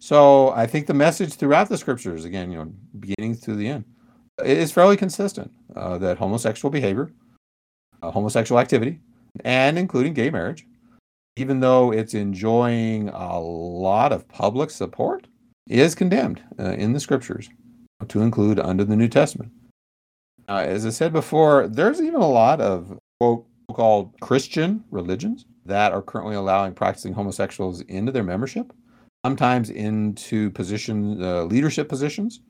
[0.00, 3.84] So I think the message throughout the scriptures, again, you know, beginning to the end,
[4.44, 7.12] is fairly consistent uh, that homosexual behavior,
[8.02, 9.00] uh, homosexual activity,
[9.44, 10.66] and including gay marriage,
[11.36, 15.26] even though it's enjoying a lot of public support,
[15.68, 17.48] is condemned uh, in the scriptures
[18.08, 19.50] to include under the New Testament.
[20.48, 25.92] Uh, as I said before, there's even a lot of quote called Christian religions that
[25.92, 28.72] are currently allowing practicing homosexuals into their membership
[29.26, 32.42] sometimes into position uh, leadership positions,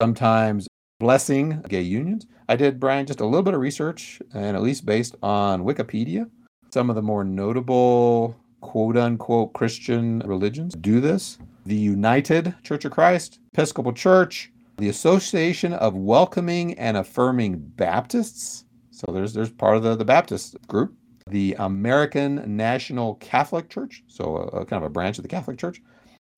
[0.00, 0.66] sometimes
[0.98, 2.24] blessing gay unions.
[2.48, 6.30] I did, Brian, just a little bit of research, and at least based on Wikipedia,
[6.72, 11.36] some of the more notable quote unquote Christian religions do this.
[11.66, 18.64] The United Church of Christ, Episcopal Church, the Association of Welcoming and Affirming Baptists.
[18.92, 20.94] So there's there's part of the, the Baptist group.
[21.28, 25.58] The American National Catholic Church, so a, a kind of a branch of the Catholic
[25.58, 25.82] Church.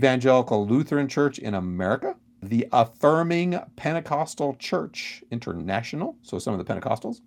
[0.00, 7.20] Evangelical Lutheran Church in America, the Affirming Pentecostal Church International, so some of the Pentecostals,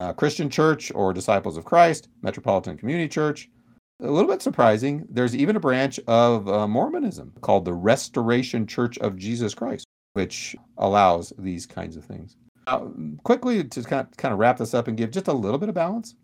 [0.00, 3.48] uh, Christian Church or Disciples of Christ, Metropolitan Community Church.
[4.02, 8.98] A little bit surprising, there's even a branch of uh, Mormonism called the Restoration Church
[8.98, 12.36] of Jesus Christ, which allows these kinds of things.
[12.66, 15.58] Now, quickly to kind of, kind of wrap this up and give just a little
[15.58, 16.16] bit of balance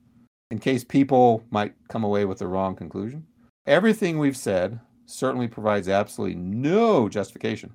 [0.51, 3.25] in case people might come away with the wrong conclusion.
[3.67, 7.73] Everything we've said certainly provides absolutely no justification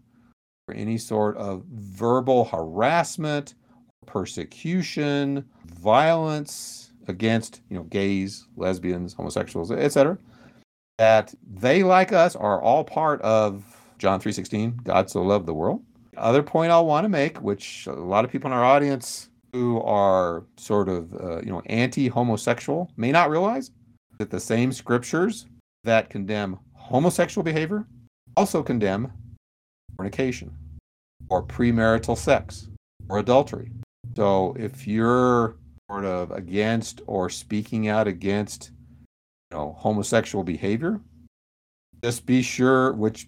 [0.65, 3.55] for any sort of verbal harassment,
[4.05, 10.17] persecution, violence against, you know, gays, lesbians, homosexuals, etc.
[10.99, 13.63] That they like us are all part of
[13.97, 15.81] John 3:16, God so loved the world.
[16.15, 19.81] Other point I'll want to make, which a lot of people in our audience who
[19.81, 23.71] are sort of uh, you know anti-homosexual may not realize
[24.19, 25.47] that the same scriptures
[25.83, 27.85] that condemn homosexual behavior
[28.35, 29.11] also condemn
[29.95, 30.53] fornication
[31.29, 32.67] or premarital sex
[33.09, 33.71] or adultery.
[34.15, 35.55] So if you're
[35.89, 38.71] sort of against or speaking out against
[39.51, 40.99] you know homosexual behavior,
[42.03, 43.27] just be sure which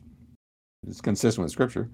[0.86, 1.90] is consistent with scripture,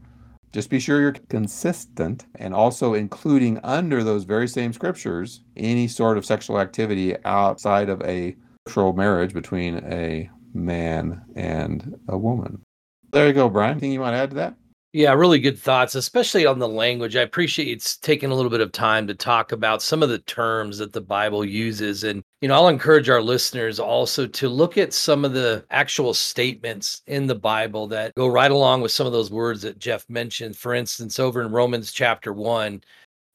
[0.51, 6.17] Just be sure you're consistent and also including under those very same scriptures any sort
[6.17, 8.35] of sexual activity outside of a
[8.67, 12.61] sexual marriage between a man and a woman.
[13.11, 13.71] There you go, Brian.
[13.71, 14.55] Anything you want to add to that?
[14.93, 17.15] Yeah, really good thoughts, especially on the language.
[17.15, 20.19] I appreciate it's taking a little bit of time to talk about some of the
[20.19, 22.03] terms that the Bible uses.
[22.03, 26.13] And, you know, I'll encourage our listeners also to look at some of the actual
[26.13, 30.05] statements in the Bible that go right along with some of those words that Jeff
[30.09, 30.57] mentioned.
[30.57, 32.83] For instance, over in Romans chapter 1,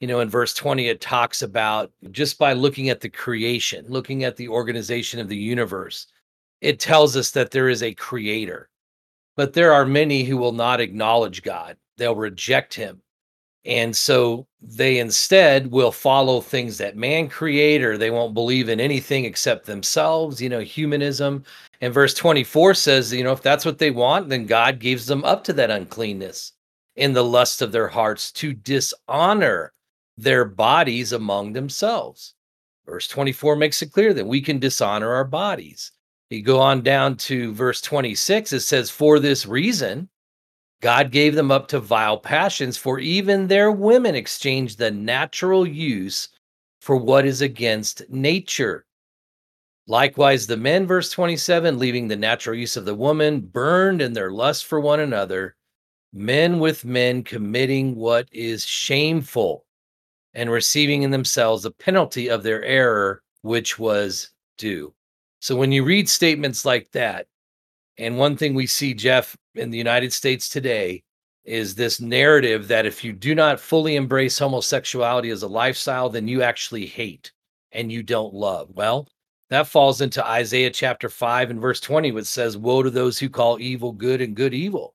[0.00, 4.24] you know, in verse 20, it talks about just by looking at the creation, looking
[4.24, 6.06] at the organization of the universe,
[6.60, 8.68] it tells us that there is a creator
[9.36, 13.02] but there are many who will not acknowledge God, they'll reject him.
[13.66, 18.80] And so they instead will follow things that man create, or they won't believe in
[18.80, 21.44] anything except themselves, you know, humanism.
[21.80, 25.24] And verse 24 says, you know, if that's what they want, then God gives them
[25.24, 26.52] up to that uncleanness
[26.94, 29.72] in the lust of their hearts to dishonor
[30.16, 32.34] their bodies among themselves.
[32.86, 35.90] Verse 24 makes it clear that we can dishonor our bodies.
[36.30, 40.08] You go on down to verse 26, it says, For this reason,
[40.82, 46.28] God gave them up to vile passions, for even their women exchanged the natural use
[46.80, 48.86] for what is against nature.
[49.86, 54.32] Likewise, the men, verse 27, leaving the natural use of the woman, burned in their
[54.32, 55.54] lust for one another,
[56.12, 59.64] men with men committing what is shameful
[60.34, 64.92] and receiving in themselves the penalty of their error, which was due.
[65.40, 67.26] So when you read statements like that,
[67.98, 71.02] and one thing we see, Jeff, in the United States today
[71.44, 76.26] is this narrative that if you do not fully embrace homosexuality as a lifestyle, then
[76.26, 77.32] you actually hate
[77.72, 78.68] and you don't love.
[78.74, 79.06] Well,
[79.48, 83.28] that falls into Isaiah chapter 5 and verse 20, which says, Woe to those who
[83.28, 84.94] call evil good and good evil.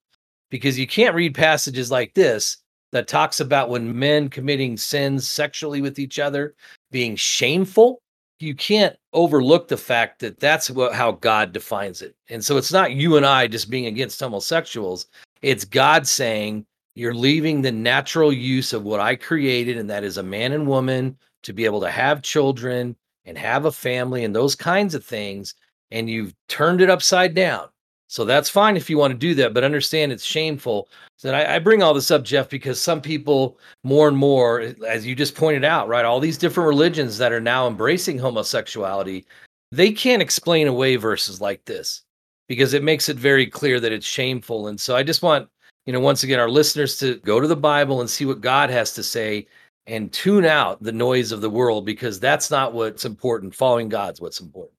[0.50, 2.58] Because you can't read passages like this
[2.92, 6.56] that talks about when men committing sins sexually with each other
[6.92, 8.02] being shameful
[8.42, 12.16] you can't overlook the fact that that's what, how God defines it.
[12.30, 15.08] And so it's not you and I just being against homosexuals.
[15.42, 16.66] It's God saying
[16.96, 20.68] you're leaving the natural use of what I created, and that is a man and
[20.68, 25.06] woman to be able to have children and have a family and those kinds of
[25.06, 25.56] things.
[25.92, 27.68] And you've turned it upside down.
[28.12, 30.90] So that's fine if you want to do that, but understand it's shameful.
[31.16, 35.06] So I, I, bring all this up, Jeff, because some people more and more, as
[35.06, 39.26] you just pointed out, right, all these different religions that are now embracing homosexuality,
[39.72, 42.04] they can't explain away verses like this
[42.50, 44.68] because it makes it very clear that it's shameful.
[44.68, 45.48] And so I just want,
[45.86, 48.70] you know, once again, our listeners to go to the Bible and see what God
[48.70, 49.48] has to say
[49.88, 53.56] and tune out the noise of the world because that's not what's important.
[53.56, 54.76] Following God's what's important.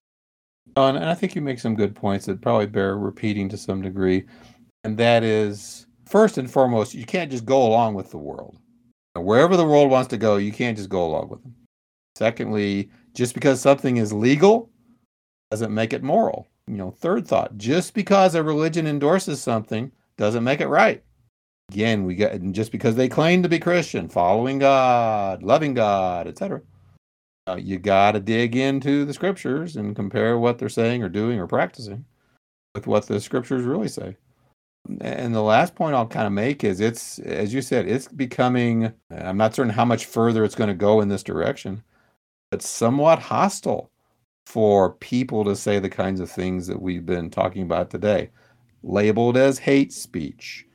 [0.77, 3.83] Oh, and I think you make some good points that probably bear repeating to some
[3.83, 4.25] degree.
[4.85, 8.59] And that is, first and foremost, you can't just go along with the world.
[9.15, 11.55] Wherever the world wants to go, you can't just go along with them.
[12.17, 14.71] Secondly, just because something is legal
[15.51, 16.49] doesn't make it moral.
[16.67, 21.03] You know, third thought, just because a religion endorses something doesn't make it right.
[21.71, 26.63] Again, we got just because they claim to be Christian, following God, loving God, etc
[27.49, 31.39] uh, you got to dig into the scriptures and compare what they're saying or doing
[31.39, 32.05] or practicing
[32.75, 34.17] with what the scriptures really say.
[35.01, 38.93] And the last point I'll kind of make is it's, as you said, it's becoming,
[39.11, 41.83] I'm not certain how much further it's going to go in this direction,
[42.51, 43.91] but somewhat hostile
[44.47, 48.31] for people to say the kinds of things that we've been talking about today,
[48.83, 50.67] labeled as hate speech,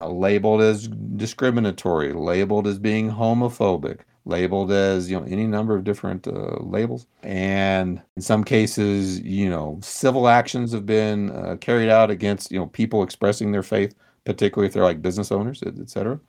[0.00, 6.26] labeled as discriminatory, labeled as being homophobic, labeled as you know any number of different
[6.28, 7.06] uh, labels.
[7.22, 12.58] And in some cases you know civil actions have been uh, carried out against you
[12.58, 16.20] know people expressing their faith particularly if they're like business owners etc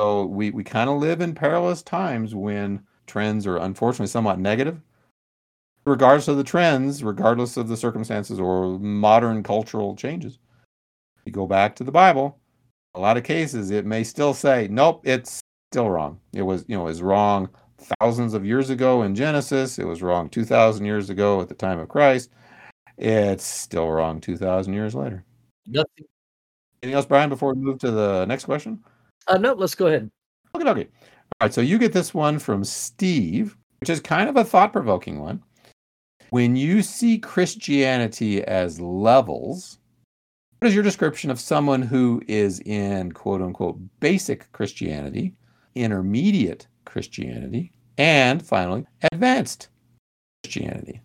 [0.00, 4.80] so we we kind of live in perilous times when trends are unfortunately somewhat negative.
[5.84, 10.38] Regardless of the trends regardless of the circumstances or modern cultural changes
[11.24, 12.38] you go back to the bible
[12.94, 15.40] a lot of cases it may still say nope it's
[15.76, 16.18] still wrong.
[16.32, 17.50] It was, you know, it was wrong
[18.00, 19.78] thousands of years ago in Genesis.
[19.78, 22.30] It was wrong 2,000 years ago at the time of Christ.
[22.96, 25.22] It's still wrong 2,000 years later.
[25.66, 26.06] Nothing.
[26.82, 28.82] Anything else, Brian, before we move to the next question?
[29.26, 30.10] Uh, no, let's go ahead.
[30.54, 30.84] Okay, okay.
[30.84, 34.72] All right, so you get this one from Steve, which is kind of a thought
[34.72, 35.42] provoking one.
[36.30, 39.78] When you see Christianity as levels,
[40.58, 45.34] what is your description of someone who is in quote unquote basic Christianity
[45.76, 49.68] intermediate Christianity, and finally, advanced
[50.42, 51.00] Christianity.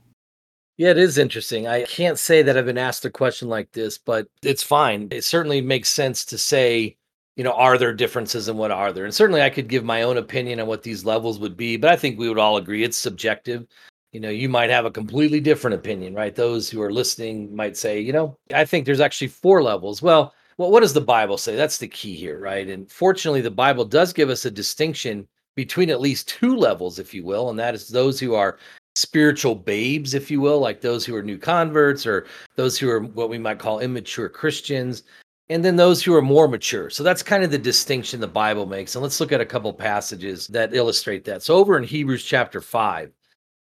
[0.77, 1.67] Yeah, it is interesting.
[1.67, 5.09] I can't say that I've been asked a question like this, but it's fine.
[5.11, 6.97] It certainly makes sense to say
[7.35, 9.05] you know, are there differences and what are there?
[9.05, 11.89] And certainly I could give my own opinion on what these levels would be, but
[11.89, 13.65] I think we would all agree it's subjective.
[14.11, 16.35] You know, you might have a completely different opinion, right?
[16.35, 20.01] Those who are listening might say, you know, I think there's actually four levels.
[20.01, 21.55] Well, well, what does the Bible say?
[21.55, 22.67] That's the key here, right?
[22.67, 27.13] And fortunately, the Bible does give us a distinction between at least two levels, if
[27.13, 28.57] you will, and that is those who are
[28.95, 33.01] spiritual babes, if you will, like those who are new converts or those who are
[33.01, 35.03] what we might call immature Christians
[35.49, 36.89] and then those who are more mature.
[36.89, 38.95] So that's kind of the distinction the Bible makes.
[38.95, 41.43] And let's look at a couple passages that illustrate that.
[41.43, 43.11] So over in Hebrews chapter 5,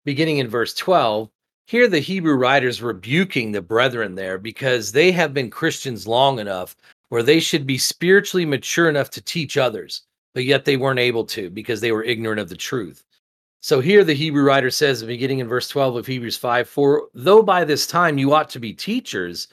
[0.04, 1.30] beginning in verse 12,
[1.66, 6.76] here the Hebrew writers rebuking the brethren there because they have been Christians long enough
[7.08, 10.02] where they should be spiritually mature enough to teach others,
[10.34, 13.02] but yet they weren't able to because they were ignorant of the truth.
[13.60, 17.42] So here the Hebrew writer says, beginning in verse 12 of Hebrews 5, For though
[17.42, 19.48] by this time you ought to be teachers,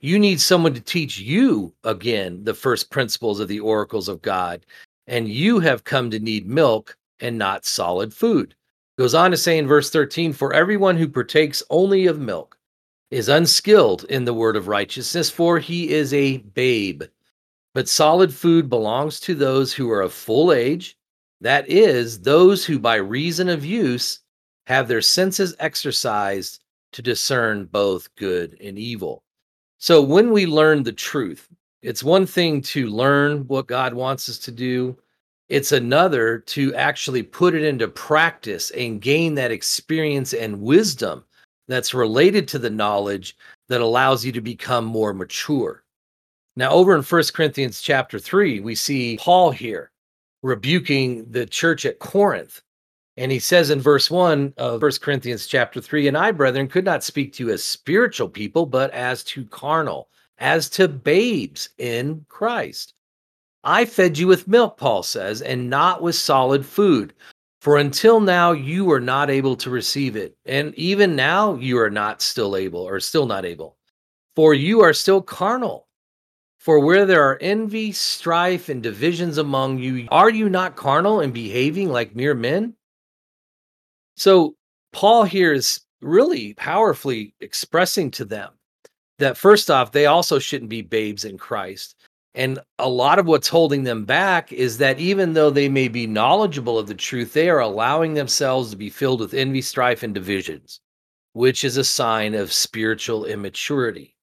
[0.00, 4.64] you need someone to teach you again the first principles of the oracles of God.
[5.08, 8.54] And you have come to need milk and not solid food.
[8.98, 12.56] Goes on to say in verse 13, For everyone who partakes only of milk
[13.10, 17.02] is unskilled in the word of righteousness, for he is a babe.
[17.74, 20.96] But solid food belongs to those who are of full age,
[21.42, 24.20] that is, those who by reason of use
[24.66, 29.22] have their senses exercised to discern both good and evil.
[29.76, 31.48] So when we learn the truth,
[31.82, 34.96] it's one thing to learn what God wants us to do.
[35.48, 41.24] It's another to actually put it into practice and gain that experience and wisdom
[41.68, 43.36] that's related to the knowledge
[43.68, 45.84] that allows you to become more mature.
[46.56, 49.90] Now, over in First Corinthians chapter 3, we see Paul here
[50.42, 52.62] rebuking the church at Corinth
[53.16, 56.84] and he says in verse 1 of First Corinthians chapter 3, and I, brethren, could
[56.84, 62.26] not speak to you as spiritual people, but as to carnal, as to babes in
[62.28, 62.92] Christ.
[63.66, 67.12] I fed you with milk, Paul says, and not with solid food.
[67.60, 70.36] For until now you were not able to receive it.
[70.46, 73.76] And even now you are not still able, or still not able.
[74.36, 75.88] For you are still carnal.
[76.58, 81.34] For where there are envy, strife, and divisions among you, are you not carnal and
[81.34, 82.74] behaving like mere men?
[84.16, 84.54] So
[84.92, 88.52] Paul here is really powerfully expressing to them
[89.18, 91.95] that first off, they also shouldn't be babes in Christ.
[92.36, 96.06] And a lot of what's holding them back is that even though they may be
[96.06, 100.12] knowledgeable of the truth, they are allowing themselves to be filled with envy, strife, and
[100.12, 100.78] divisions,
[101.32, 104.14] which is a sign of spiritual immaturity.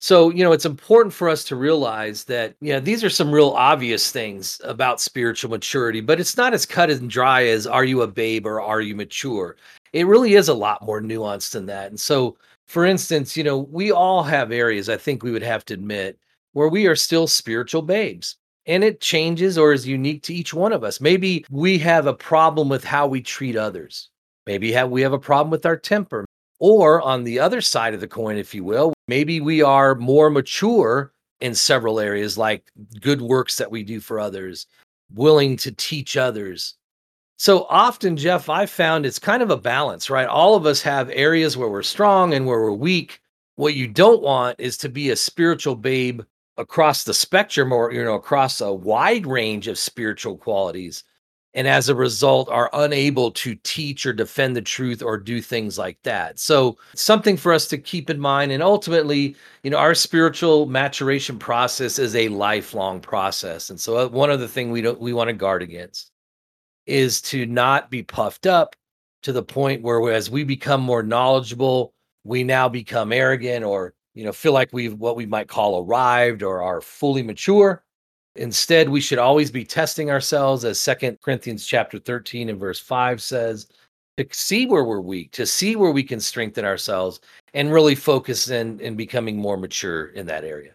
[0.00, 3.30] So, you know, it's important for us to realize that, you know, these are some
[3.30, 7.84] real obvious things about spiritual maturity, but it's not as cut and dry as are
[7.84, 9.56] you a babe or are you mature?
[9.92, 11.88] It really is a lot more nuanced than that.
[11.88, 12.36] And so,
[12.66, 16.18] for instance, you know, we all have areas, I think we would have to admit,
[16.54, 18.36] where we are still spiritual babes.
[18.66, 21.00] And it changes or is unique to each one of us.
[21.00, 24.08] Maybe we have a problem with how we treat others.
[24.46, 26.24] Maybe have, we have a problem with our temper.
[26.60, 30.30] Or on the other side of the coin, if you will, maybe we are more
[30.30, 34.66] mature in several areas, like good works that we do for others,
[35.12, 36.74] willing to teach others.
[37.36, 40.28] So often, Jeff, I've found it's kind of a balance, right?
[40.28, 43.20] All of us have areas where we're strong and where we're weak.
[43.56, 46.22] What you don't want is to be a spiritual babe
[46.56, 51.04] across the spectrum or, you know, across a wide range of spiritual qualities
[51.54, 55.78] and as a result are unable to teach or defend the truth or do things
[55.78, 56.38] like that.
[56.38, 61.38] So, something for us to keep in mind and ultimately, you know, our spiritual maturation
[61.38, 63.70] process is a lifelong process.
[63.70, 66.10] And so uh, one of the things we don't we want to guard against
[66.86, 68.76] is to not be puffed up
[69.22, 71.94] to the point where as we become more knowledgeable,
[72.24, 76.42] we now become arrogant or, you know, feel like we've what we might call arrived
[76.42, 77.84] or are fully mature
[78.36, 83.22] Instead, we should always be testing ourselves, as Second Corinthians chapter 13 and verse 5
[83.22, 83.68] says,
[84.16, 87.20] to see where we're weak, to see where we can strengthen ourselves,
[87.52, 90.72] and really focus in in becoming more mature in that area.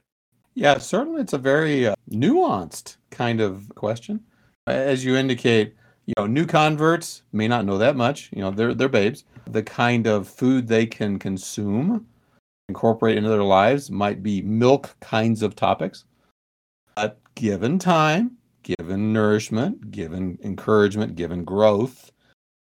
[0.55, 4.21] Yeah, certainly it's a very uh, nuanced kind of question.
[4.67, 5.73] As you indicate,
[6.05, 8.29] you know, new converts may not know that much.
[8.33, 9.23] You know, they're they're babes.
[9.47, 12.05] The kind of food they can consume,
[12.69, 16.05] incorporate into their lives might be milk kinds of topics.
[16.95, 22.11] But given time, given nourishment, given encouragement, given growth,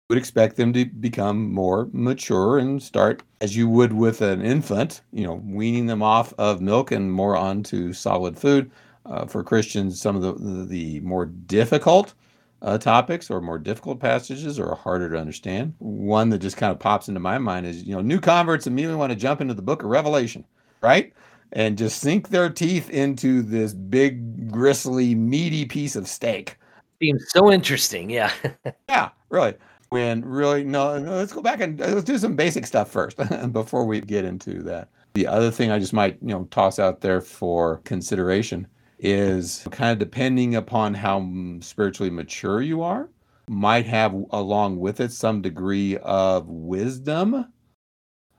[0.08, 5.02] would expect them to become more mature and start as you would with an infant,
[5.12, 8.70] you know, weaning them off of milk and more onto solid food.
[9.06, 12.14] Uh, for Christians, some of the, the, the more difficult
[12.62, 15.74] uh, topics or more difficult passages are harder to understand.
[15.78, 18.96] One that just kind of pops into my mind is, you know, new converts immediately
[18.96, 20.44] want to jump into the book of Revelation,
[20.80, 21.12] right?
[21.52, 26.56] and just sink their teeth into this big, gristly, meaty piece of steak.
[27.00, 28.10] Seems so interesting.
[28.10, 28.32] Yeah.
[28.88, 29.54] yeah, really.
[29.90, 33.18] When really, no, no, let's go back and let's do some basic stuff first
[33.52, 34.88] before we get into that.
[35.14, 38.66] The other thing I just might, you know, toss out there for consideration
[38.98, 41.28] is kind of depending upon how
[41.60, 43.08] spiritually mature you are,
[43.48, 47.46] might have along with it some degree of wisdom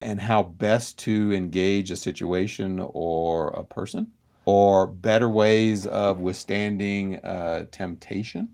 [0.02, 4.08] and how best to engage a situation or a person
[4.46, 8.50] or better ways of withstanding uh, temptation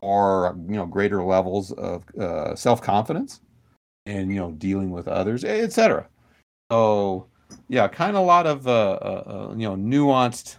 [0.00, 3.40] or you know greater levels of uh, self-confidence
[4.06, 6.06] and you know dealing with others etc
[6.70, 7.26] so
[7.68, 10.56] yeah kind of a lot of uh, uh, uh, you know nuanced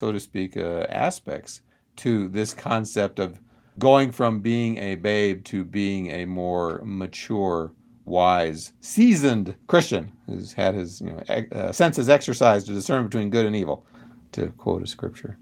[0.00, 1.62] so to speak uh, aspects
[1.96, 3.40] to this concept of
[3.78, 7.72] going from being a babe to being a more mature
[8.04, 13.46] wise, seasoned Christian who's had his you know, uh, senses exercised to discern between good
[13.46, 13.86] and evil,
[14.32, 15.38] to quote a scripture.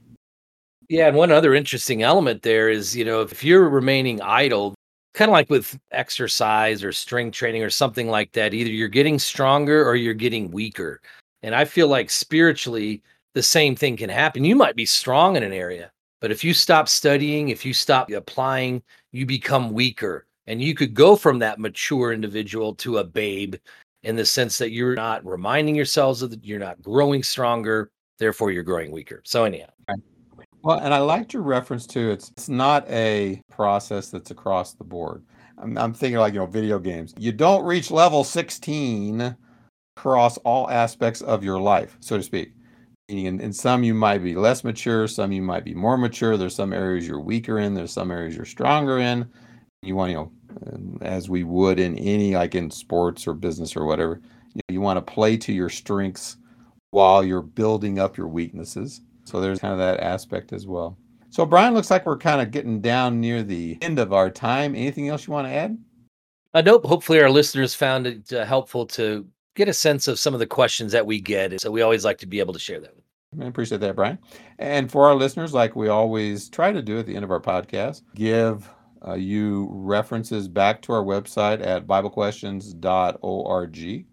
[0.88, 4.74] Yeah, and one other interesting element there is, you know, if you're remaining idle,
[5.14, 9.18] kind of like with exercise or strength training or something like that, either you're getting
[9.18, 11.00] stronger or you're getting weaker.
[11.42, 13.02] And I feel like spiritually,
[13.35, 14.45] the same thing can happen.
[14.45, 18.11] You might be strong in an area, but if you stop studying, if you stop
[18.11, 18.82] applying,
[19.12, 20.26] you become weaker.
[20.47, 23.57] And you could go from that mature individual to a babe
[24.03, 28.51] in the sense that you're not reminding yourselves of that you're not growing stronger therefore
[28.51, 29.20] you're growing weaker.
[29.24, 29.66] So anyhow.
[30.62, 34.85] Well and i liked your reference to it's, it's not a process that's across the
[34.85, 35.24] board.
[35.59, 37.14] I'm, I'm thinking like you know video games.
[37.18, 39.37] You don't reach level 16
[39.97, 42.53] across all aspects of your life so to speak
[43.09, 46.36] and some you might be less mature some you might be more mature.
[46.36, 49.28] There's some areas you're weaker in there's some areas you're stronger in.
[49.82, 50.32] You want you know
[51.02, 54.20] as we would in any like in sports or business or whatever
[54.55, 56.36] you, know, you want to play to your strengths
[56.90, 59.00] while you're building up your weaknesses.
[59.24, 60.96] So there's kind of that aspect as well.
[61.30, 64.74] So brian looks like we're kind of getting down near the end of our time.
[64.74, 65.76] Anything else you want to add?
[66.55, 66.86] Uh, nope.
[66.86, 70.46] Hopefully our listeners found it uh, helpful to get a sense of some of the
[70.46, 72.94] questions that we get so we always like to be able to share that
[73.40, 74.18] I appreciate that, Brian.
[74.59, 77.40] And for our listeners, like we always try to do at the end of our
[77.40, 78.70] podcast, give
[79.07, 84.07] uh, you references back to our website at biblequestions.org,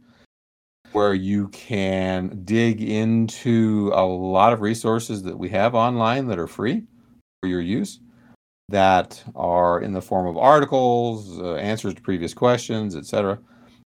[0.92, 6.48] where you can dig into a lot of resources that we have online that are
[6.48, 6.84] free
[7.42, 8.00] for your use
[8.70, 13.38] that are in the form of articles, uh, answers to previous questions, etc.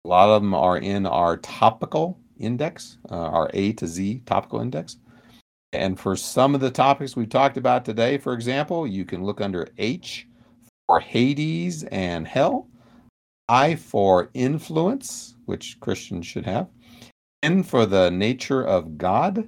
[0.04, 4.60] A lot of them are in our topical index, uh, our A to Z topical
[4.60, 4.98] index.
[5.74, 9.42] And for some of the topics we've talked about today, for example, you can look
[9.42, 10.28] under H
[10.88, 12.68] for Hades and hell,
[13.48, 16.68] I for influence, which Christians should have,
[17.44, 19.48] N for the nature of God,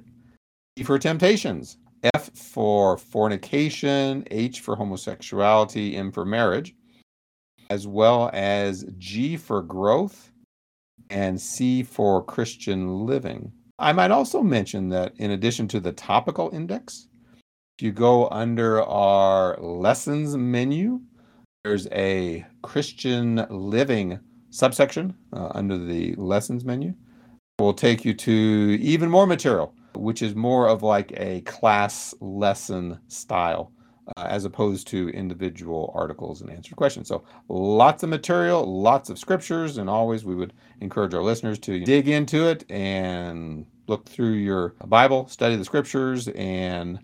[0.76, 1.78] E for temptations,
[2.14, 6.76] F for fornication, H for homosexuality, M for marriage,
[7.70, 10.32] as well as G for growth
[11.14, 13.51] and C for Christian living.
[13.78, 17.07] I might also mention that in addition to the topical index,
[17.78, 21.01] if you go under our lessons menu,
[21.64, 26.93] there's a Christian living subsection uh, under the lessons menu.
[27.59, 32.99] Will take you to even more material, which is more of like a class lesson
[33.07, 33.72] style.
[34.18, 37.08] Uh, as opposed to individual articles and answered questions.
[37.08, 40.51] So, lots of material, lots of scriptures, and always we would
[40.82, 46.28] encourage our listeners to dig into it and look through your Bible, study the scriptures,
[46.36, 46.99] and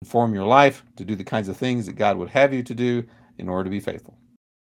[0.00, 2.74] inform your life to do the kinds of things that God would have you to
[2.74, 3.02] do
[3.38, 4.16] in order to be faithful.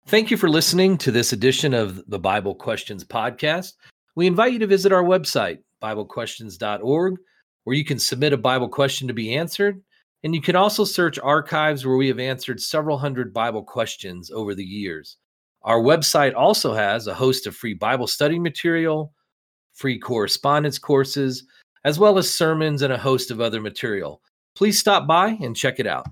[0.06, 3.74] Thank you for listening to this edition of the Bible Questions Podcast.
[4.16, 7.16] We invite you to visit our website, BibleQuestions.org,
[7.64, 9.82] where you can submit a Bible question to be answered.
[10.24, 14.54] And you can also search archives where we have answered several hundred Bible questions over
[14.54, 15.18] the years.
[15.64, 19.14] Our website also has a host of free Bible study material,
[19.74, 21.46] free correspondence courses,
[21.84, 24.22] as well as sermons and a host of other material.
[24.56, 26.08] Please stop by and check it out.